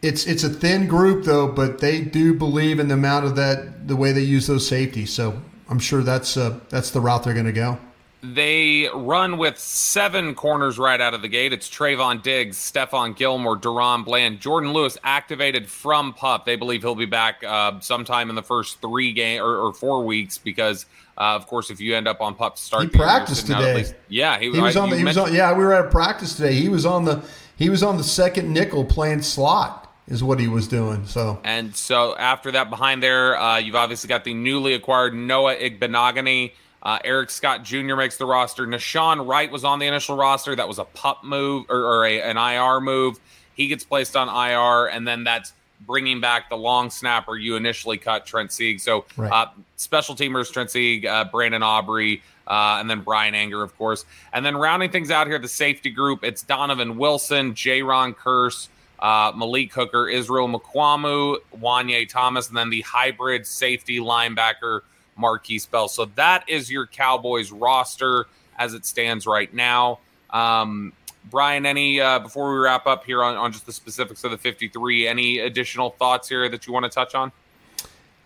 it's 0.00 0.26
it's 0.26 0.42
a 0.42 0.48
thin 0.48 0.86
group 0.86 1.26
though, 1.26 1.48
but 1.48 1.80
they 1.80 2.00
do 2.00 2.32
believe 2.32 2.80
in 2.80 2.88
the 2.88 2.94
amount 2.94 3.26
of 3.26 3.36
that 3.36 3.86
the 3.86 3.96
way 3.96 4.12
they 4.12 4.22
use 4.22 4.46
those 4.46 4.66
safeties. 4.66 5.12
So 5.12 5.38
I'm 5.68 5.78
sure 5.78 6.02
that's 6.02 6.38
uh, 6.38 6.60
that's 6.70 6.92
the 6.92 7.00
route 7.02 7.24
they're 7.24 7.34
going 7.34 7.44
to 7.44 7.52
go. 7.52 7.78
They 8.22 8.88
run 8.92 9.38
with 9.38 9.58
seven 9.58 10.34
corners 10.34 10.78
right 10.78 11.00
out 11.00 11.14
of 11.14 11.22
the 11.22 11.28
gate. 11.28 11.54
It's 11.54 11.70
Trevon 11.70 12.22
Diggs, 12.22 12.58
Stephon 12.58 13.16
Gilmore, 13.16 13.56
DaRon 13.56 14.04
Bland, 14.04 14.40
Jourdan 14.40 14.74
Lewis 14.74 14.98
activated 15.02 15.70
from 15.70 16.12
pup. 16.12 16.44
They 16.44 16.56
believe 16.56 16.82
he'll 16.82 16.94
be 16.94 17.06
back 17.06 17.42
uh, 17.42 17.80
sometime 17.80 18.28
in 18.28 18.36
the 18.36 18.42
first 18.42 18.82
three 18.82 19.12
game 19.12 19.40
or, 19.42 19.56
or 19.56 19.72
four 19.72 20.04
weeks 20.04 20.36
because, 20.36 20.84
uh, 21.16 21.34
of 21.34 21.46
course, 21.46 21.70
if 21.70 21.80
you 21.80 21.96
end 21.96 22.06
up 22.06 22.20
on 22.20 22.34
pup 22.34 22.56
to 22.56 22.62
start, 22.62 22.82
he 22.82 22.88
practiced 22.90 23.46
today. 23.46 23.76
Least, 23.76 23.94
yeah, 24.08 24.38
he, 24.38 24.50
he 24.52 24.60
was 24.60 24.76
I, 24.76 24.80
on. 24.82 24.90
The, 24.90 24.98
he 24.98 25.04
was 25.04 25.16
on. 25.16 25.32
Yeah, 25.32 25.56
we 25.56 25.64
were 25.64 25.72
at 25.72 25.90
practice 25.90 26.36
today. 26.36 26.52
He 26.52 26.68
was 26.68 26.84
on 26.84 27.06
the 27.06 27.22
he 27.56 27.70
was 27.70 27.82
on 27.82 27.96
the 27.96 28.04
second 28.04 28.52
nickel 28.52 28.84
playing 28.84 29.22
slot 29.22 29.90
is 30.08 30.22
what 30.22 30.40
he 30.40 30.48
was 30.48 30.68
doing. 30.68 31.06
So 31.06 31.40
and 31.42 31.74
so 31.74 32.14
after 32.18 32.52
that, 32.52 32.68
behind 32.68 33.02
there, 33.02 33.38
uh, 33.38 33.58
you've 33.58 33.76
obviously 33.76 34.08
got 34.08 34.24
the 34.24 34.34
newly 34.34 34.74
acquired 34.74 35.14
Noah 35.14 35.56
Igbinoghene. 35.56 36.52
Uh, 36.82 36.98
Eric 37.04 37.30
Scott 37.30 37.62
Jr. 37.62 37.94
makes 37.94 38.16
the 38.16 38.26
roster. 38.26 38.66
Nahshon 38.66 39.26
Wright 39.26 39.50
was 39.50 39.64
on 39.64 39.78
the 39.78 39.86
initial 39.86 40.16
roster. 40.16 40.56
That 40.56 40.68
was 40.68 40.78
a 40.78 40.84
pup 40.84 41.22
move 41.24 41.66
or, 41.68 41.84
or 41.84 42.06
a, 42.06 42.22
an 42.22 42.36
IR 42.36 42.80
move. 42.80 43.20
He 43.54 43.66
gets 43.66 43.84
placed 43.84 44.16
on 44.16 44.28
IR, 44.28 44.88
and 44.88 45.06
then 45.06 45.24
that's 45.24 45.52
bringing 45.86 46.20
back 46.20 46.48
the 46.48 46.56
long 46.56 46.90
snapper 46.90 47.36
you 47.36 47.56
initially 47.56 47.98
cut, 47.98 48.26
Trent 48.26 48.52
Sieg. 48.52 48.80
So 48.80 49.04
right. 49.16 49.30
uh, 49.30 49.50
special 49.76 50.14
teamers, 50.14 50.52
Trent 50.52 50.70
Sieg, 50.70 51.06
uh, 51.06 51.24
Brandon 51.24 51.62
Aubrey, 51.62 52.22
uh, 52.46 52.78
and 52.80 52.88
then 52.88 53.00
Bryan 53.00 53.34
Anger, 53.34 53.62
of 53.62 53.76
course. 53.76 54.04
And 54.32 54.44
then 54.44 54.56
rounding 54.56 54.90
things 54.90 55.10
out 55.10 55.26
here, 55.26 55.38
the 55.38 55.48
safety 55.48 55.90
group, 55.90 56.24
it's 56.24 56.42
Donovan 56.42 56.96
Wilson, 56.96 57.54
Jayron 57.54 58.14
Kearse, 58.14 58.68
uh, 58.98 59.32
Malik 59.34 59.72
Hooker, 59.72 60.08
Israel 60.08 60.48
Mukuamu, 60.48 61.36
Juanyeh 61.58 62.08
Thomas, 62.08 62.48
and 62.48 62.56
then 62.56 62.70
the 62.70 62.82
hybrid 62.82 63.46
safety 63.46 63.98
linebacker 63.98 64.80
Markquese 65.20 65.70
Bell. 65.70 65.88
So 65.88 66.06
that 66.16 66.48
is 66.48 66.70
your 66.70 66.86
Cowboys 66.86 67.50
roster 67.52 68.26
as 68.58 68.74
it 68.74 68.84
stands 68.86 69.26
right 69.26 69.52
now. 69.52 70.00
Um, 70.30 70.92
Bryan, 71.30 71.66
any 71.66 72.00
uh, 72.00 72.18
before 72.20 72.52
we 72.52 72.58
wrap 72.58 72.86
up 72.86 73.04
here 73.04 73.22
on, 73.22 73.36
on 73.36 73.52
just 73.52 73.66
the 73.66 73.72
specifics 73.72 74.24
of 74.24 74.30
the 74.30 74.38
53, 74.38 75.06
any 75.06 75.38
additional 75.38 75.90
thoughts 75.90 76.28
here 76.28 76.48
that 76.48 76.66
you 76.66 76.72
want 76.72 76.84
to 76.84 76.90
touch 76.90 77.14
on? 77.14 77.30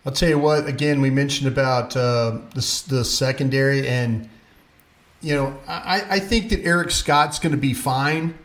I'll 0.05 0.13
tell 0.13 0.29
you 0.29 0.39
what. 0.39 0.67
Again, 0.67 1.01
we 1.01 1.09
mentioned 1.09 1.47
about 1.47 1.95
uh, 1.97 2.39
the, 2.53 2.83
the 2.87 3.03
secondary, 3.03 3.87
and 3.87 4.29
you 5.21 5.35
know, 5.35 5.57
I, 5.67 6.05
I 6.11 6.19
think 6.19 6.49
that 6.49 6.63
Eric 6.63 6.91
Scott's 6.91 7.39
going 7.39 7.51
to 7.51 7.57
be 7.57 7.73
fine. 7.73 8.35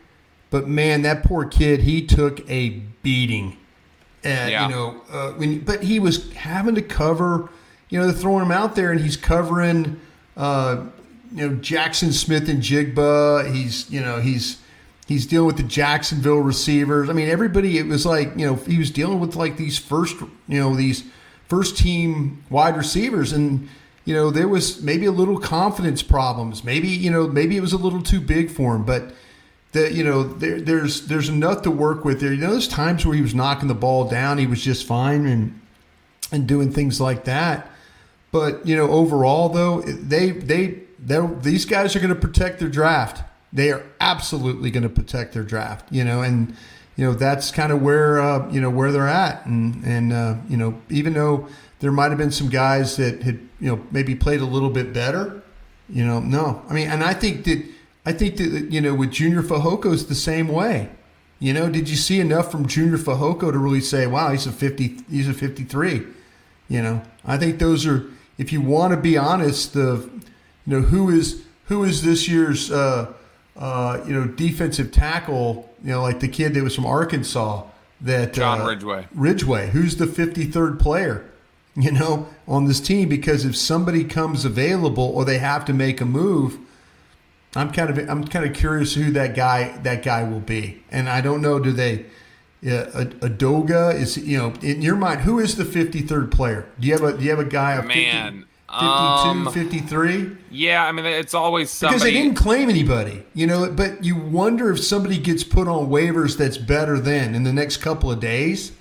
But 0.51 0.67
man, 0.67 1.03
that 1.03 1.23
poor 1.23 1.45
kid, 1.45 1.81
he 1.81 2.05
took 2.07 2.49
a 2.51 2.71
beating. 3.03 3.57
And, 4.25 4.51
yeah. 4.51 4.69
you 4.69 4.75
know, 4.75 5.03
uh, 5.11 5.33
when, 5.33 5.61
but 5.61 5.83
he 5.83 5.99
was 6.01 6.33
having 6.33 6.75
to 6.75 6.83
cover, 6.83 7.49
you 7.91 7.99
know, 7.99 8.07
they're 8.07 8.15
throwing 8.15 8.45
him 8.45 8.53
out 8.53 8.75
there 8.75 8.93
and 8.93 9.01
he's 9.01 9.17
covering, 9.17 10.01
uh, 10.37 10.85
you 11.35 11.49
know, 11.49 11.57
Jaxon 11.57 12.13
Smith-Njigba. 12.13 13.53
He's, 13.53 13.91
you 13.91 14.01
know, 14.01 14.21
he's, 14.21 14.59
he's 15.07 15.27
dealing 15.27 15.49
with 15.49 15.57
the 15.57 15.65
Jacksonville 15.65 16.39
receivers. 16.39 17.11
I 17.11 17.13
mean, 17.13 17.29
everybody, 17.29 17.79
it 17.79 17.87
was 17.87 18.07
like, 18.07 18.33
you 18.37 18.47
know, 18.47 18.55
he 18.55 18.79
was 18.79 18.91
dealing 18.91 19.21
with 19.21 19.37
like 19.37 19.57
these 19.57 19.79
first, 19.79 20.21
you 20.49 20.61
know, 20.61 20.75
these 20.75 21.05
first 21.49 21.77
team 21.77 22.43
wide 22.49 22.77
receivers. 22.77 23.33
And, 23.33 23.69
you 24.05 24.15
know, 24.15 24.31
there 24.31 24.49
was 24.49 24.83
maybe 24.83 25.07
a 25.07 25.13
little 25.13 25.39
confidence 25.39 26.03
problems. 26.03 26.65
Maybe, 26.65 26.89
you 26.89 27.11
know, 27.11 27.27
maybe 27.27 27.57
it 27.57 27.61
was 27.61 27.73
a 27.73 27.79
little 27.79 28.03
too 28.03 28.21
big 28.21 28.51
for 28.51 28.75
him. 28.75 28.85
But, 28.85 29.13
that 29.73 29.93
you 29.93 30.03
know 30.03 30.25
there, 30.25 30.61
there's 30.61 31.07
there's 31.07 31.29
enough 31.29 31.63
to 31.63 31.71
work 31.71 32.05
with 32.05 32.21
there. 32.21 32.33
You 32.33 32.41
know, 32.41 32.51
there's 32.51 32.67
times 32.67 33.07
where 33.07 33.15
he 33.15 33.23
was 33.23 33.35
knocking 33.35 33.69
the 33.69 33.75
ball 33.75 34.09
down, 34.09 34.39
he 34.39 34.47
was 34.49 34.65
just 34.65 34.87
fine 34.87 35.27
and 35.27 35.61
and 36.33 36.47
doing 36.47 36.73
things 36.73 37.01
like 37.01 37.25
that. 37.25 37.71
But 38.33 38.67
you 38.67 38.77
know, 38.77 38.91
overall 38.91 39.49
though, 39.49 39.83
they 39.83 40.31
they 40.31 40.83
these 40.99 41.65
guys 41.65 41.97
are 41.97 42.01
going 42.01 42.15
to 42.15 42.21
protect 42.21 42.61
their 42.61 42.69
draft. 42.69 43.25
They 43.53 43.73
are 43.73 43.85
absolutely 44.01 44.71
going 44.71 44.85
to 44.85 44.89
protect 44.89 45.35
their 45.35 45.43
draft. 45.43 45.91
You 45.91 46.05
know, 46.05 46.23
and 46.23 46.55
you 46.97 47.05
know 47.05 47.15
that's 47.15 47.51
kind 47.51 47.73
of 47.73 47.83
where 47.83 48.21
uh, 48.21 48.51
you 48.51 48.61
know 48.61 48.71
where 48.71 48.93
they're 48.93 49.09
at, 49.09 49.47
and 49.47 49.85
and 49.85 50.13
uh, 50.13 50.37
you 50.49 50.57
know 50.57 50.81
even 50.91 51.15
though 51.15 51.49
there 51.81 51.93
might 51.93 52.11
have 52.11 52.19
been 52.19 52.31
some 52.31 52.49
guys 52.49 52.97
that 52.97 53.23
had 53.23 53.41
you 53.59 53.75
know 53.75 53.85
maybe 53.91 54.15
played 54.15 54.41
a 54.41 54.45
little 54.45 54.71
bit 54.71 54.93
better, 54.93 55.43
you 55.89 56.05
know, 56.05 56.21
no, 56.21 56.63
I 56.69 56.75
mean, 56.75 56.89
and 56.89 57.03
I 57.03 57.15
think 57.15 57.45
that 57.45 57.65
I 58.07 58.13
think 58.13 58.37
that 58.37 58.71
you 58.71 58.81
know 58.81 58.95
with 58.95 59.11
Junior 59.11 59.43
Fehoko 59.43 59.93
is 59.93 60.07
the 60.07 60.15
same 60.15 60.49
way. 60.49 60.91
You 61.39 61.55
know, 61.55 61.71
did 61.71 61.89
you 61.89 61.97
see 61.97 62.21
enough 62.21 62.51
from 62.51 62.67
Junior 62.67 62.99
Fehoko 62.99 63.51
to 63.51 63.59
really 63.59 63.81
say, 63.81 64.07
"Wow, 64.07 64.31
he's 64.31 64.47
a 64.47 64.53
fifty, 64.53 64.99
he's 65.11 65.29
a 65.29 65.33
fifty-three"? 65.33 66.07
You 66.69 66.83
know, 66.83 67.03
I 67.25 67.37
think 67.37 67.59
those 67.59 67.87
are. 67.87 68.07
If 68.41 68.53
you 68.53 68.61
want 68.61 68.93
to 68.93 68.97
be 68.97 69.17
honest, 69.19 69.75
the 69.75 70.09
you 70.67 70.81
know 70.81 70.81
who 70.81 71.11
is 71.11 71.45
who 71.67 71.85
is 71.85 72.03
this 72.03 72.29
year's 72.29 72.71
uh, 72.73 73.13
uh, 73.57 74.01
you 74.07 74.13
know 74.13 74.27
defensive 74.27 74.91
tackle? 74.91 75.73
You 75.85 75.91
know, 75.91 76.03
like 76.03 76.21
the 76.21 76.29
kid 76.29 76.55
that 76.55 76.65
was 76.65 76.75
from 76.75 76.87
Arkansas. 76.87 77.65
That 78.01 78.33
John 78.33 78.63
uh, 78.63 78.67
Ridgeway. 78.67 79.09
Ridgeway, 79.15 79.71
who's 79.71 79.97
the 79.97 80.07
fifty-third 80.07 80.81
player? 80.81 81.27
You 81.77 81.93
know, 81.93 82.29
on 82.49 82.65
this 82.65 82.81
team 82.81 83.09
because 83.09 83.45
if 83.45 83.57
somebody 83.57 84.03
comes 84.03 84.45
available 84.45 85.05
or 85.05 85.25
they 85.25 85.39
have 85.39 85.65
to 85.67 85.73
make 85.73 86.01
a 86.01 86.05
move 86.05 86.59
I'm 87.57 87.73
kind 87.73 87.91
of 87.91 88.09
I'm 88.09 88.27
kind 88.27 88.47
of 88.47 88.55
curious 88.55 88.95
who 88.95 89.11
that 89.13 89.35
guy 89.35 89.77
that 89.79 90.05
guy 90.05 90.23
will 90.23 90.41
be, 90.41 90.83
and 90.91 91.09
I 91.09 91.21
don't 91.21 91.43
know. 91.43 91.59
Do 91.59 91.73
they 91.73 92.07
Yeah, 92.63 92.85
Edoga 92.93 93.95
is 93.95 94.19
you 94.19 94.37
know 94.37 94.53
in 94.61 94.83
your 94.83 94.97
mind 94.97 95.23
who 95.23 95.39
is 95.39 95.57
the 95.57 95.65
53rd 95.65 96.31
player? 96.31 96.69
Do 96.79 96.87
you 96.87 96.93
have 96.93 97.03
a 97.03 97.17
do 97.17 97.25
you 97.25 97.31
have 97.31 97.39
a 97.39 97.45
guy 97.45 97.73
of 97.73 97.87
Man, 97.87 98.45
50, 98.69 98.81
52, 98.81 98.81
um, 98.81 99.51
53? 99.51 100.37
Yeah, 100.51 100.85
I 100.85 100.93
mean 100.93 101.07
it's 101.07 101.33
always 101.33 101.71
somebody. 101.71 101.95
Because 101.95 102.03
they 102.03 102.13
didn't 102.13 102.37
claim 102.37 102.69
anybody, 102.69 103.25
you 103.33 103.47
know. 103.47 103.71
But 103.71 104.05
you 104.05 104.15
wonder 104.15 104.71
if 104.71 104.81
somebody 104.81 105.17
gets 105.17 105.43
put 105.43 105.69
on 105.69 105.89
waivers 105.89 106.37
that's 106.37 106.59
better 106.59 107.01
than 107.01 107.35
in 107.35 107.45
the 107.45 107.53
next 107.53 107.79
couple 107.79 108.11
of 108.11 108.21
days. 108.21 108.73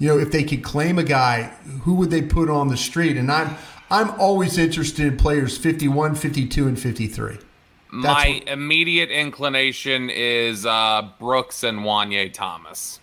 You 0.00 0.08
know, 0.08 0.18
if 0.18 0.32
they 0.32 0.42
could 0.42 0.64
claim 0.64 0.98
a 0.98 1.04
guy, 1.04 1.54
who 1.82 1.94
would 1.94 2.10
they 2.10 2.22
put 2.22 2.50
on 2.50 2.66
the 2.66 2.76
street? 2.76 3.16
And 3.16 3.30
I'm 3.30 3.56
I'm 3.88 4.10
always 4.18 4.58
interested 4.58 5.06
in 5.06 5.16
players 5.16 5.56
51, 5.56 6.16
52, 6.16 6.66
and 6.66 6.80
53. 6.80 7.34
That's 7.34 7.44
My 7.92 8.40
what, 8.40 8.48
immediate 8.48 9.10
inclination 9.10 10.08
is 10.08 10.64
uh, 10.64 11.08
Brooks 11.20 11.62
and 11.62 11.80
Juanyeh 11.80 12.32
Thomas. 12.32 12.98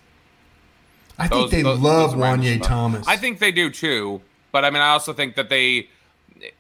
I 1.20 1.28
think 1.28 1.52
they 1.52 1.62
those, 1.62 1.80
love 1.80 2.12
those 2.12 2.20
Juanyeh 2.20 2.62
Thomas. 2.64 3.08
I 3.08 3.18
think 3.18 3.40
they 3.40 3.52
do 3.52 3.70
too. 3.70 4.22
But 4.52 4.66
I 4.66 4.70
mean, 4.70 4.82
I 4.82 4.90
also 4.90 5.14
think 5.14 5.36
that 5.36 5.50
they, 5.50 5.90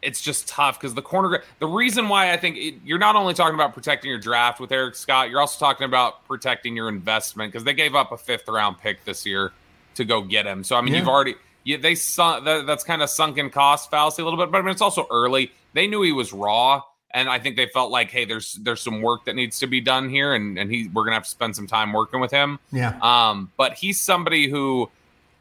it's 0.02 0.22
just 0.22 0.48
tough 0.48 0.80
because 0.80 0.93
the 0.93 1.02
corner. 1.02 1.43
The 1.60 1.67
reason 1.67 2.10
why 2.10 2.32
I 2.32 2.38
think 2.38 2.58
it, 2.58 2.76
you're 2.84 3.00
not 3.00 3.15
only 3.15 3.34
talking 3.34 3.56
about 3.56 3.74
protecting 3.74 4.10
your 4.10 4.19
draft 4.19 4.60
with 4.60 4.72
Eric 4.72 4.95
Scott, 4.95 5.30
you're 5.30 5.39
also 5.39 5.60
talking 5.60 5.86
about 5.86 6.26
protecting 6.28 6.76
your 6.76 6.89
investment 6.89 7.52
because 7.52 7.63
they 7.63 7.74
gave 7.74 7.95
up 7.95 8.12
a 8.12 8.17
fifth 8.17 8.48
round 8.48 8.78
pick 8.78 9.06
this 9.06 9.26
year 9.26 9.52
to 9.95 10.06
go 10.06 10.22
get 10.22 10.45
him. 10.45 10.63
So 10.63 10.76
I 10.76 10.82
mean, 10.82 10.93
yeah. 10.93 11.00
you've 11.00 11.10
already. 11.10 11.36
Yeah, 11.63 11.78
they 11.78 11.95
sunk. 11.95 12.45
That, 12.45 12.65
that's 12.65 12.84
kind 12.84 13.02
of 13.02 13.10
sunken 13.10 13.50
cost 13.50 13.91
fallacy 13.91 14.22
a 14.22 14.26
little 14.26 14.39
bit, 14.39 14.52
but 14.52 14.60
I 14.60 14.62
mean, 14.62 14.72
it's 14.72 14.82
also 14.82 15.08
early. 15.12 15.52
They 15.74 15.88
knew 15.88 16.02
he 16.02 16.12
was 16.12 16.34
raw 16.34 16.82
and 17.12 17.28
I 17.28 17.39
think 17.39 17.56
they 17.56 17.65
felt 17.67 17.91
like, 17.91 18.12
hey, 18.12 18.26
there's 18.26 18.54
there's 18.54 18.82
some 18.82 19.02
work 19.02 19.26
that 19.26 19.36
needs 19.36 19.60
to 19.60 19.67
be 19.67 19.82
done 19.82 20.10
here, 20.10 20.34
and 20.34 20.58
and 20.58 20.72
he 20.72 20.89
we're 20.93 21.04
gonna 21.04 21.15
have 21.15 21.24
to 21.24 21.30
spend 21.30 21.56
some 21.56 21.67
time 21.67 21.91
working 21.93 22.19
with 22.19 22.32
him. 22.32 22.60
Yeah. 22.72 22.98
Um, 23.02 23.52
but 23.58 23.74
he's 23.74 24.00
somebody 24.00 24.50
who 24.50 24.89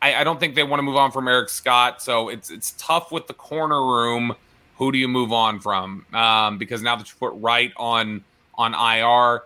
I, 0.01 0.17
I 0.17 0.25
don't 0.25 0.41
think 0.41 0.55
they 0.55 0.63
want 0.63 0.79
to 0.79 0.83
move 0.83 0.97
on 0.97 1.13
from 1.13 1.29
Eric 1.29 1.49
Scott, 1.49 2.03
so 2.03 2.29
it's 2.29 2.51
it's 2.51 2.75
tough 2.79 3.13
with 3.13 3.27
the 3.27 3.35
corner 3.35 3.85
room. 3.85 4.35
Who 4.77 4.93
do 4.93 4.99
you 4.99 5.09
move 5.09 5.33
on 5.33 5.61
from? 5.61 6.07
Um, 6.15 6.57
because 6.57 6.83
now 6.83 6.97
that 6.97 7.09
you 7.09 7.15
put 7.19 7.33
Wright 7.35 7.73
on 7.77 8.25
on 8.55 8.75
IR, 8.75 9.43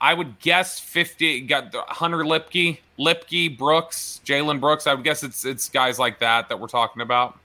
I 0.00 0.14
would 0.14 0.40
guess 0.40 0.80
fifty 0.80 1.42
got 1.42 1.74
Hunter 1.74 2.18
Luepke, 2.18 2.78
Luepke, 2.98 3.56
Brooks, 3.56 4.20
Jalen 4.24 4.58
Brooks. 4.60 4.86
I 4.86 4.94
would 4.94 5.04
guess 5.04 5.22
it's 5.22 5.44
it's 5.44 5.68
guys 5.68 5.98
like 5.98 6.18
that 6.20 6.48
that 6.48 6.58
we're 6.58 6.68
talking 6.68 7.02
about. 7.02 7.38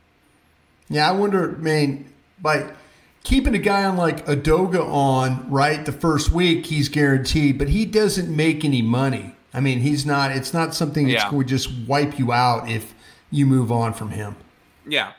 Yeah, 0.90 1.10
I 1.10 1.12
wonder. 1.12 1.56
I 1.56 1.60
mean, 1.60 2.14
like 2.44 2.74
keeping 3.26 3.56
a 3.56 3.60
guy 3.60 3.84
on 3.84 3.98
like 3.98 4.26
Edoga 4.28 4.88
on 4.88 5.50
right 5.50 5.86
the 5.86 5.92
first 5.92 6.32
week, 6.32 6.68
he's 6.68 6.88
guaranteed, 6.88 7.58
but 7.58 7.68
he 7.68 7.86
doesn't 7.86 8.34
make 8.34 8.64
any 8.64 8.82
money. 8.82 9.36
I 9.54 9.60
mean, 9.60 9.80
he's 9.80 10.06
not. 10.06 10.32
It's 10.32 10.54
not 10.54 10.74
something 10.74 11.08
that's 11.08 11.24
yeah. 11.24 11.32
going 11.32 11.46
to 11.46 11.50
just 11.50 11.70
wipe 11.88 12.18
you 12.18 12.32
out 12.32 12.70
if 12.70 12.94
you 13.32 13.46
move 13.46 13.72
on 13.72 13.94
from 13.94 14.12
him. 14.12 14.36
Yeah. 14.88 15.14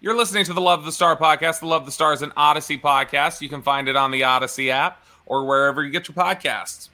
You're 0.00 0.16
listening 0.16 0.44
to 0.46 0.52
the 0.52 0.60
Love 0.60 0.80
of 0.80 0.84
the 0.84 0.92
Star 0.92 1.16
podcast. 1.16 1.60
The 1.60 1.66
Love 1.66 1.82
of 1.82 1.86
the 1.86 1.92
Star 1.92 2.12
is 2.12 2.22
an 2.22 2.30
Audacy 2.30 2.80
podcast. 2.80 3.40
You 3.40 3.48
can 3.48 3.62
find 3.62 3.88
it 3.88 3.94
on 3.94 4.10
the 4.10 4.22
Audacy 4.22 4.68
app 4.68 5.04
or 5.26 5.46
wherever 5.46 5.84
you 5.84 5.90
get 5.90 6.08
your 6.08 6.16
podcasts. 6.16 6.88